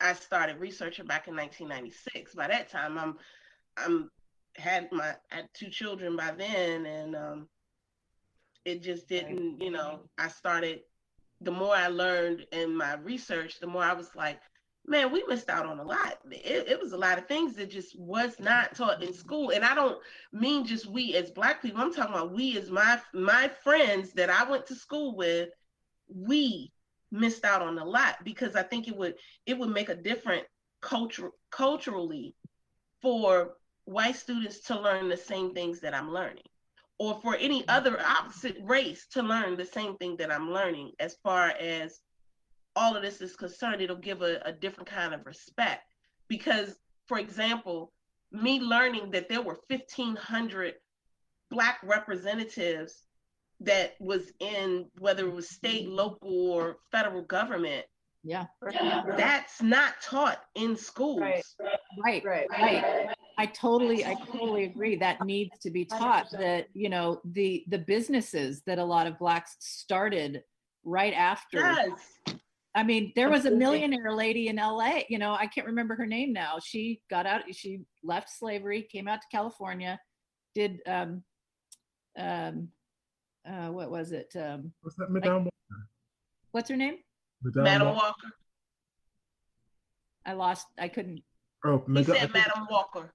[0.00, 2.34] I started researching back in 1996.
[2.34, 3.16] By that time, I'm,
[3.76, 4.10] I'm
[4.56, 7.48] had my had two children by then, and um,
[8.64, 9.60] it just didn't.
[9.60, 10.80] You know, I started.
[11.40, 14.40] The more I learned in my research, the more I was like,
[14.86, 16.18] man, we missed out on a lot.
[16.30, 19.50] It, it, was a lot of things that just was not taught in school.
[19.50, 19.98] And I don't
[20.32, 21.80] mean just we as black people.
[21.80, 25.50] I'm talking about we as my my friends that I went to school with.
[26.08, 26.72] We
[27.10, 29.14] missed out on a lot because I think it would
[29.44, 30.44] it would make a different
[30.80, 32.34] culture culturally
[33.02, 36.44] for white students to learn the same things that I'm learning
[36.98, 41.16] or for any other opposite race to learn the same thing that I'm learning as
[41.22, 42.00] far as
[42.74, 45.82] all of this is concerned, it'll give a, a different kind of respect.
[46.28, 46.76] Because,
[47.06, 47.92] for example,
[48.32, 50.74] me learning that there were 1,500
[51.50, 53.06] Black representatives
[53.60, 57.86] that was in whether it was state, local, or federal government,
[58.26, 58.46] Yeah,
[59.16, 61.20] that's not taught in schools.
[61.20, 61.44] Right.
[62.04, 62.46] right, Right.
[62.50, 63.16] right.
[63.38, 64.96] I totally, I totally agree.
[64.96, 69.16] That needs to be taught that, you know, the, the businesses that a lot of
[69.18, 70.42] blacks started
[70.84, 71.58] right after.
[71.58, 72.36] Yes.
[72.74, 76.06] I mean, there was a millionaire lady in LA, you know, I can't remember her
[76.06, 76.58] name now.
[76.62, 80.00] She got out, she left slavery, came out to California,
[80.54, 81.22] did, um,
[82.18, 82.68] um,
[83.48, 84.34] uh, what was it?
[84.34, 85.48] Um, Was that Madame?
[86.50, 86.96] what's her name?
[87.42, 87.96] Madame Madam Walker?
[88.06, 88.34] Walker.
[90.24, 91.22] I lost, I couldn't,
[91.64, 92.16] Oh, He Madame.
[92.16, 93.12] said Madam Walker.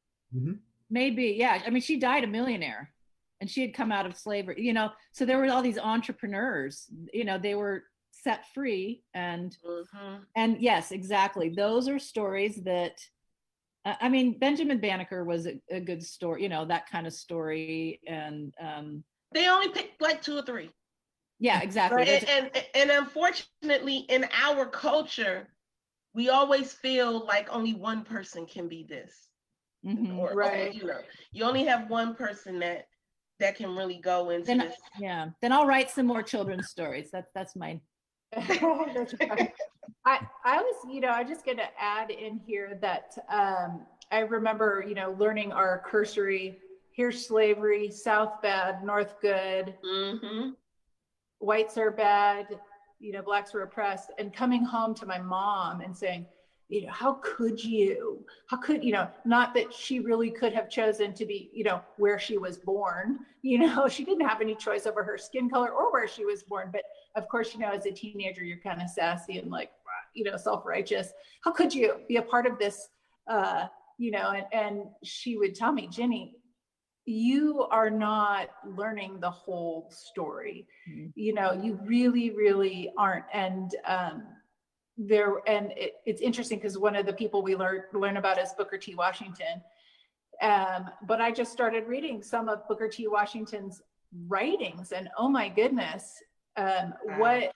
[0.89, 1.61] maybe, yeah.
[1.65, 2.93] I mean, she died a millionaire
[3.39, 6.85] and she had come out of slavery, you know, so there were all these entrepreneurs,
[7.13, 12.91] you know, they were set free and hmm and yes exactly those are stories that
[13.85, 17.13] uh, i mean benjamin banneker was a, a good story you know that kind of
[17.13, 19.03] story and um
[19.33, 20.69] They only picked like two or three.
[21.41, 25.49] Yeah exactly And, and and unfortunately, in our culture,
[26.13, 29.11] we always feel like only one person can be this.
[29.85, 30.17] mhm.
[30.19, 30.69] Or, Right.
[30.69, 31.01] okay, you know,
[31.33, 32.87] you only have one person that
[33.39, 34.75] that can really go into Then- this.
[34.99, 37.81] yeah then i'll write some more children's stories that's that's mine.
[40.05, 44.19] I, I was, you know, I just going to add in here that um, I
[44.19, 46.59] remember, you know, learning our cursory.
[46.93, 50.49] Here's slavery, South bad, North good, hmm
[51.41, 52.47] whites are bad,
[52.99, 56.25] you know, blacks were oppressed, and coming home to my mom and saying,
[56.69, 58.23] you know, how could you?
[58.47, 61.81] How could, you know, not that she really could have chosen to be, you know,
[61.97, 63.19] where she was born.
[63.43, 66.43] You know, she didn't have any choice over her skin color or where she was
[66.43, 66.69] born.
[66.71, 66.83] But
[67.15, 69.71] of course, you know, as a teenager, you're kind of sassy and like,
[70.13, 71.11] you know, self righteous.
[71.43, 72.89] How could you be a part of this?
[73.27, 73.65] Uh,
[73.97, 76.35] you know, and, and she would tell me, Jenny,
[77.05, 80.67] you are not learning the whole story.
[80.89, 81.11] Mhm.
[81.15, 83.25] You know, you really, really aren't.
[83.33, 84.27] And um,
[84.97, 88.53] there, and it, it's interesting because one of the people we learn learn about is
[88.53, 88.95] Booker T.
[88.95, 89.61] Washington.
[90.41, 93.07] Um, but I just started reading some of Booker T.
[93.07, 93.81] Washington's
[94.27, 96.15] writings, and oh my goodness,
[96.57, 97.19] um, Wow.
[97.19, 97.51] what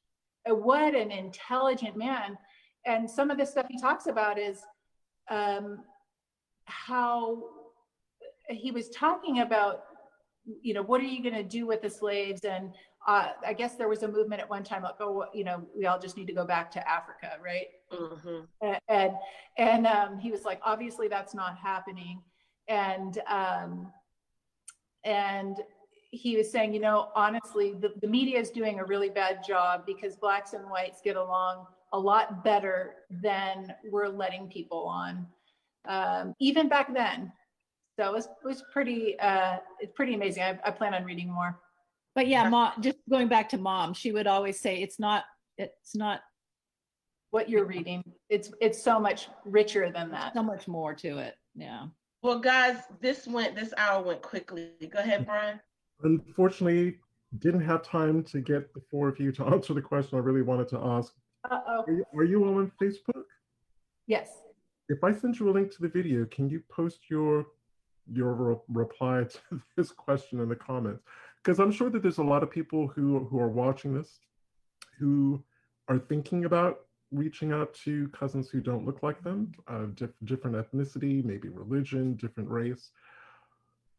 [0.48, 2.38] what an intelligent man!
[2.86, 4.62] And some of the stuff he talks about is
[5.30, 5.84] um,
[6.66, 7.44] how
[8.50, 9.84] he was talking about,
[10.62, 12.46] you know, what are you going to do with the slaves?
[12.46, 12.72] And
[13.08, 15.86] uh, I guess there was a movement at one time like, oh, you know, we
[15.86, 17.68] all just need to go back to Africa, right?
[17.92, 18.42] hmm
[18.90, 19.14] and
[19.58, 22.22] and um, he was like obviously that's not happening
[22.68, 23.92] and um,
[25.04, 25.58] and
[26.12, 29.86] he was saying you know honestly the, the media is doing a really bad job
[29.86, 35.28] because blacks and whites get along a lot better than we're letting people on
[35.88, 37.32] um, even back then
[37.98, 41.32] so it was, it was pretty uh, it's pretty amazing I, I plan on reading
[41.32, 41.60] more
[42.16, 45.24] but yeah mom just going back to mom she would always say it's not
[45.58, 46.22] it's not
[47.32, 51.36] what you're reading it's it's so much richer than that so much more to it
[51.56, 51.88] yeah
[52.24, 54.72] Well, guys, this went this hour went quickly.
[54.92, 55.60] Go ahead, Brian.
[56.02, 56.98] Unfortunately,
[57.40, 60.42] didn't have time to get the four of you to answer the question I really
[60.42, 61.14] wanted to ask.
[61.52, 63.26] uh-oh Are you, are you all on Facebook?
[64.08, 64.30] yes
[64.90, 67.46] If I send you a link to the video, can you post your
[68.12, 71.04] your re- reply to this question in the comments?
[71.44, 74.20] Because I'm sure that there's a lot of people who who are watching this
[74.98, 75.44] who
[75.88, 76.80] are thinking about
[77.12, 82.16] reaching out to cousins who don't look like them, uh, diff- different ethnicity, maybe religion,
[82.16, 82.92] different race.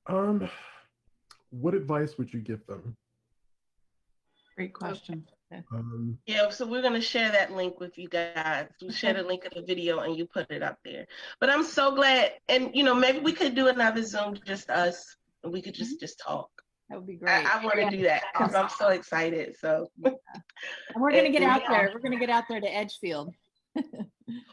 [0.07, 0.48] Um,
[1.50, 2.96] what advice would you give them?
[4.57, 5.26] Great question.
[5.53, 8.66] Um, Yeah, so we're gonna share that link with you guys.
[8.82, 11.07] We share the link of the video and you put it up there.
[11.40, 15.16] But I'm so glad, and you know, maybe we could do another Zoom, just us,
[15.44, 16.51] and we could just just talk.
[16.88, 19.57] that would be great I, I want to do that because I'm so excited.
[19.61, 20.14] So, and
[20.97, 21.55] we're gonna get Yeah.
[21.55, 23.32] out there we're gonna get out there to edgefield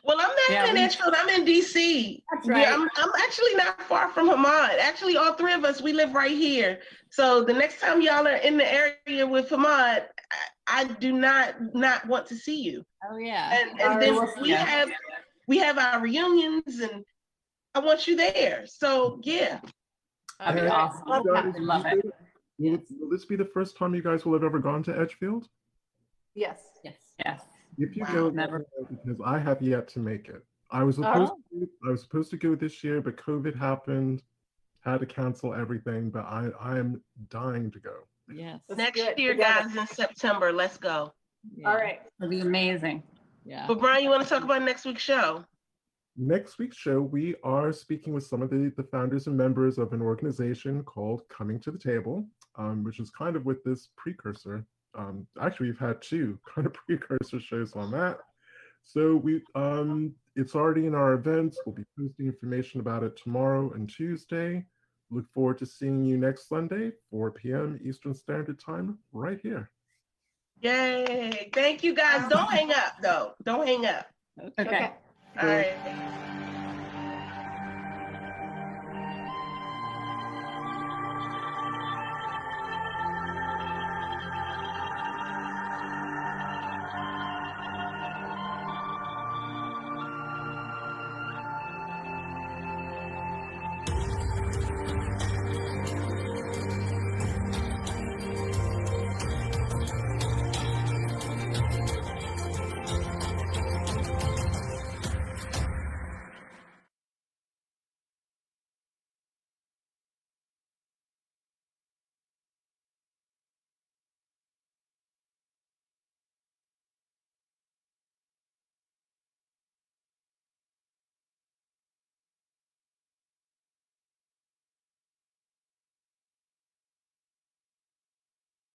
[0.04, 1.14] well, I'm not Yeah, in we- Edgefield.
[1.18, 2.22] I'm in DC.
[2.34, 2.68] That's Yeah, right.
[2.68, 4.78] I'm, I'm actually not far from Hamad.
[4.80, 6.80] Actually, all three of us, we live right here.
[7.10, 10.08] So the next time y'all are in the area with Hamad,
[10.74, 12.84] I, I do not not want to see you.
[13.10, 14.66] oh yeah And and then we Yeah.
[14.66, 14.90] have
[15.48, 17.04] we have our reunions, and
[17.76, 18.66] I want you there.
[18.66, 19.60] So yeah,
[20.40, 21.04] That'd be and awesome.
[21.08, 22.06] you guys, I love it.
[22.60, 25.48] Will, will this be the first time you guys will have ever gone to Edgefield?
[26.36, 27.42] yes yes Yes.
[27.78, 28.14] If you Wow.
[28.14, 28.60] go, Never.
[28.80, 30.44] let me know, because I have yet to make it.
[30.72, 31.04] I was oh.
[31.04, 34.24] supposed to, I was supposed to go this year, but COVID happened,
[34.82, 36.10] had to cancel everything.
[36.10, 37.96] But I I am dying to go.
[38.32, 39.68] Yes Let's next do year, together.
[39.70, 41.14] guys, in September, let's go.
[41.56, 41.70] yeah.
[41.70, 43.04] all right It'll be amazing.
[43.46, 43.66] Yeah.
[43.68, 45.44] But Brian, you want to talk about next week's show?
[46.16, 49.94] Next week's show, we are speaking with some of the, the founders and members of
[49.94, 52.26] an organization called Coming to the Table,
[52.58, 54.66] um, which is kind of with this precursor.
[54.96, 58.20] Um, actually, we've had two kind of precursor shows on that.
[58.84, 61.58] So we, um, it's already in our events.
[61.66, 64.64] We'll be posting information about it tomorrow and Tuesday.
[65.12, 67.80] Look forward to seeing you next Sunday, 4 p.m.
[67.84, 69.70] Eastern Standard Time, right here.
[70.62, 71.49] Yay.
[71.54, 72.30] Thank you guys.
[72.30, 73.34] Don't hang up though.
[73.43, 74.08] Don't hang up.
[74.39, 74.70] Okay.
[74.70, 74.91] Okay.
[75.39, 76.30] All right.